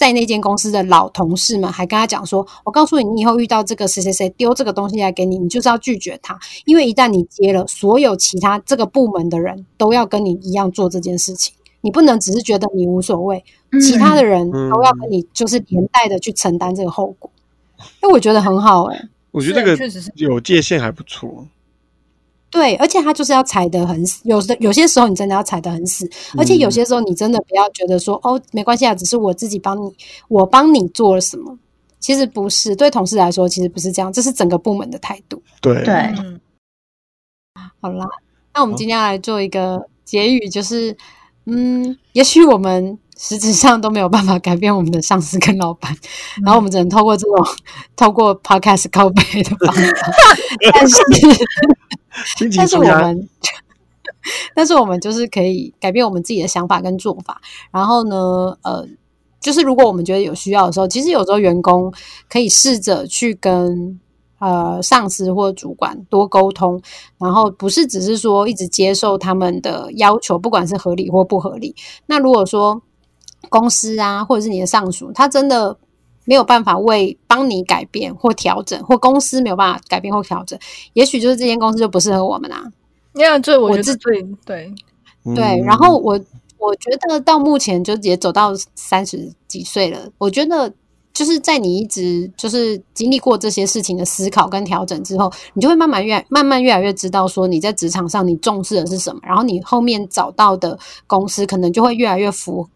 [0.02, 13.44] 在那间公司的老同事们还跟他讲说：“我告诉你，你以后遇到这个谁谁谁丢这个东西来给你，你就是要拒绝他，因为一旦你接了，所有其他这个部门的人都要跟你一样做这件事情，你不能只是觉得你无所谓，
[13.80, 17.30] 其他的人都要跟你就是连带的去承担这个后果。
[18.00, 21.46] 哎，我觉得很好，哎，我觉得这个确实是有界限还不错。”
[22.52, 29.90] 对，而且他就是要踩得很死，有的有些时候你真的要踩得很死，而且有些时候你真的不要觉得说哦没关系啊，只是我自己帮你，
[30.28, 31.58] 我帮你做了什么，
[31.98, 35.42] 其实不是，对同事来说其实不是这样，这是整个部门的态度。
[35.62, 35.82] 对。
[35.82, 36.38] 对，嗯
[37.80, 38.06] 好啦，
[38.54, 40.94] 那我们今天要来做一个结语，就是
[41.46, 45.96] 嗯，也许我们实质上都没有办法改变我们的上司跟老板，
[46.44, 47.46] 然后我们只能透过这种
[47.94, 49.82] 透过 podcast 告白的方法，
[50.74, 50.96] 但是。
[52.54, 53.28] 但是我们，
[54.54, 57.40] 但是我们就是可以改变我们自己的想法跟做法。
[57.70, 58.16] 然后呢，
[58.62, 58.86] 呃，
[59.40, 61.90] 就是如果我们觉得有需要的时候，其实有时候员工
[62.28, 63.98] 可以试着去跟
[64.40, 66.78] 呃上司或主管多沟通，
[67.18, 71.74] 然后不是只是说一直接受他们的要求，不管是合理或不合理。
[72.04, 72.82] 那如果说
[73.48, 75.76] 公司啊，或者是你的上属，他真的。
[76.24, 80.56] 没有办法为帮你改变或调整，或公司没有办法改变或调整，
[80.92, 82.62] 也许就是这间公司就不适合我们啊。
[83.14, 84.72] 那样这我觉得对对
[85.34, 85.60] 对。
[85.66, 86.12] 然后我
[86.58, 90.72] 我觉得到目前就也走到三十几岁了，我觉得
[91.12, 100.78] 就是在你一直就是经历过这些事情的思考跟调整之后，你就会慢慢越慢慢越来越知道说你在职场上你重视的是什么，然后你后面找到的
[101.08, 102.68] 公司可能就会越来越符。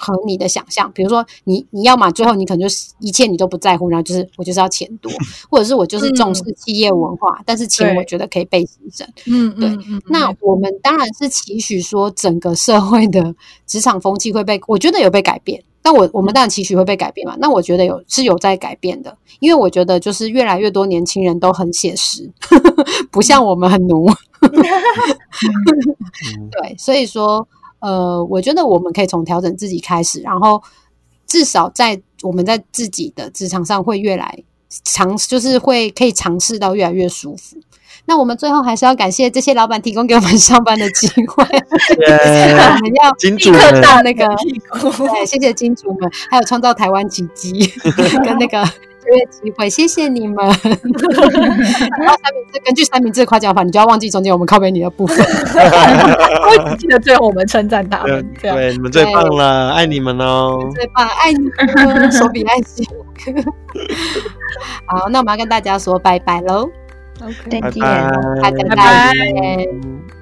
[0.00, 5.12] 和你的想象，比如说你你要嘛，最后你可能就是一切你都不在乎，然后就是我就是要钱多，
[5.50, 9.06] 或者是我就是重视企业文化，但是钱我觉得可以被牺牲。
[9.26, 9.68] 嗯，对。
[10.06, 13.34] 那我们当然是期许说整个社会的
[13.66, 15.62] 职场风气会被，我觉得有被改变。
[15.82, 17.34] 但我我们当然期许会被改变嘛？
[17.38, 22.30] 那我觉得有是有在改变的，因为我觉得就是越来越多年轻人都很写实，
[23.10, 24.06] 不像我们很奴。
[26.50, 27.46] 对，所以说。
[27.80, 30.62] 呃，我觉得我们可以从调整自己开始，然后
[31.26, 34.42] 至少在我们在自己的职场上会越来
[34.84, 37.56] 尝，就是会可以尝试到越来越舒服。
[38.06, 44.26] 那我们最后还是要感谢这些老板提供给我们上班的机会 我们要金主们到那个，
[45.12, 47.52] 对，谢谢金主们，还有创造台湾奇迹
[48.24, 48.89] 跟那个。
[49.04, 50.36] 就业机会，谢谢你们。
[50.36, 50.54] 然
[52.08, 55.18] 后三明治，根据三明治夸奖法，你就要忘记中间我们靠背你的部分。
[55.18, 61.38] 我记得最后我们称赞他们，对，你们最棒了，爱你们哦，最棒，爱你
[61.76, 62.86] 们，手比爱心。
[64.86, 66.68] 好，那我们要跟大家说拜拜喽。
[67.22, 67.82] OK，再见，
[68.40, 70.19] 拜拜。